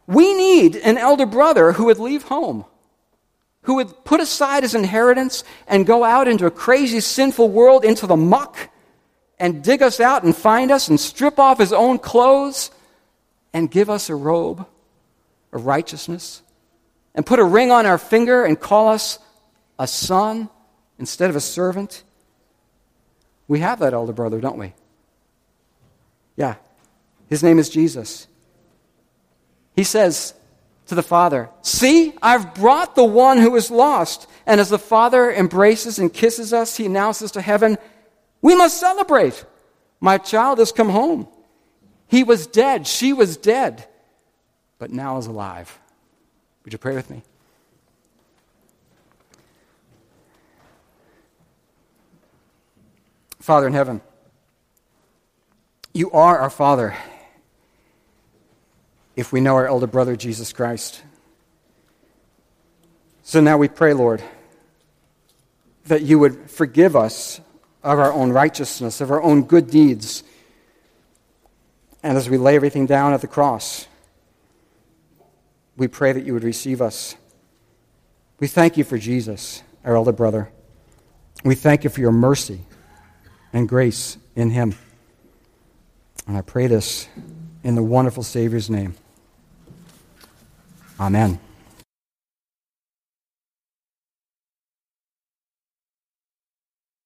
We 0.07 0.35
need 0.35 0.77
an 0.77 0.99
elder 0.99 1.27
brother 1.27 1.72
who 1.72 1.87
would 1.87 1.99
leave 1.99 2.25
home, 2.25 2.64
who 3.62 3.75
would 3.77 4.05
put 4.05 4.20
aside 4.20 4.62
his 4.62 4.75
inheritance 4.75 5.44
and 5.66 5.87
go 5.87 6.05
out 6.05 6.29
into 6.29 6.46
a 6.46 6.51
crazy, 6.51 7.01
sinful 7.01 7.51
world, 7.51 7.85
into 7.85 8.07
the 8.07 8.16
muck, 8.16 8.70
and 9.38 9.64
dig 9.64 9.83
us 9.83 9.99
out 9.99 10.22
and 10.22 10.37
find 10.37 10.70
us 10.70 10.88
and 10.88 11.01
strip 11.01 11.38
off 11.38 11.59
his 11.59 11.72
own 11.72 11.99
clothes 11.99 12.70
and 13.53 13.70
give 13.70 13.90
us 13.90 14.09
a 14.09 14.14
robe 14.14 14.66
of 15.57 15.66
righteousness 15.66 16.42
and 17.14 17.27
put 17.27 17.38
a 17.38 17.45
ring 17.45 17.73
on 17.73 17.87
our 17.87 17.99
finger 17.99 18.45
and 18.45 18.59
call 18.59 18.88
us 18.88 19.19
a 19.79 19.87
son 19.87 20.49
instead 20.99 21.31
of 21.31 21.37
a 21.37 21.40
servant? 21.40 22.05
We 23.49 23.61
have 23.61 23.81
that 23.81 23.95
elder 23.95 24.12
brother, 24.12 24.40
don't 24.40 24.59
we? 24.59 24.73
Yeah. 26.37 26.57
His 27.29 27.42
name 27.42 27.59
is 27.59 27.69
Jesus. 27.69 28.29
He 29.75 29.85
says 29.85 30.35
to 30.87 30.95
the 30.95 31.03
Father, 31.03 31.51
See, 31.62 32.14
I've 32.23 32.55
brought 32.55 32.95
the 32.95 33.05
one 33.05 33.38
who 33.38 33.57
is 33.57 33.71
lost. 33.71 34.29
And 34.47 34.61
as 34.61 34.71
the 34.71 34.79
Father 34.79 35.31
embraces 35.33 35.99
and 35.99 36.12
kisses 36.12 36.53
us, 36.53 36.77
he 36.77 36.87
announces 36.87 37.33
to 37.33 37.40
heaven, 37.40 37.79
We 38.40 38.55
must 38.55 38.79
celebrate. 38.79 39.45
My 40.01 40.19
child 40.19 40.59
has 40.59 40.73
come 40.73 40.90
home. 40.90 41.29
He 42.09 42.23
was 42.23 42.47
dead. 42.47 42.87
She 42.87 43.12
was 43.12 43.37
dead, 43.37 43.88
but 44.79 44.91
now 44.91 45.19
is 45.19 45.27
alive. 45.27 45.79
Would 46.65 46.73
you 46.73 46.79
pray 46.79 46.95
with 46.95 47.11
me? 47.11 47.23
Father 53.41 53.67
in 53.67 53.75
heaven, 53.75 54.01
you 55.95 56.11
are 56.11 56.39
our 56.39 56.51
Father 56.51 56.97
if 59.15 59.33
we 59.33 59.41
know 59.41 59.55
our 59.55 59.67
elder 59.67 59.87
brother, 59.87 60.17
Jesus 60.17 60.53
Christ. 60.53 61.03
So 63.23 63.41
now 63.41 63.57
we 63.57 63.69
pray, 63.69 63.95
Lord, 63.95 64.23
that 65.87 66.03
you 66.03 66.19
would 66.19 66.51
forgive 66.51 66.95
us 66.95 67.41
of 67.83 67.99
our 67.99 68.12
own 68.12 68.31
righteousness, 68.31 69.01
of 69.01 69.11
our 69.11 69.23
own 69.23 69.45
good 69.45 69.71
deeds. 69.71 70.23
And 72.03 72.19
as 72.19 72.29
we 72.29 72.37
lay 72.37 72.57
everything 72.57 72.87
down 72.87 73.15
at 73.15 73.21
the 73.21 73.27
cross, 73.29 73.87
we 75.77 75.89
pray 75.89 76.12
that 76.12 76.25
you 76.25 76.33
would 76.33 76.45
receive 76.45 76.81
us. 76.81 77.17
We 78.41 78.47
thank 78.47 78.77
you 78.77 78.85
for 78.85 78.99
Jesus, 78.99 79.62
our 79.85 79.97
elder 79.97 80.12
brother. 80.12 80.51
We 81.45 81.55
thank 81.55 81.85
you 81.85 81.91
for 81.91 82.01
your 82.01 82.12
mercy 82.12 82.61
and 83.53 83.69
grace 83.69 84.19
in 84.35 84.51
him. 84.51 84.75
And 86.27 86.37
I 86.37 86.43
pray 86.43 86.67
this 86.67 87.09
in 87.62 87.75
the 87.75 87.83
wonderful 87.83 88.23
Savior's 88.23 88.69
name. 88.69 88.95
Amen. 90.99 91.39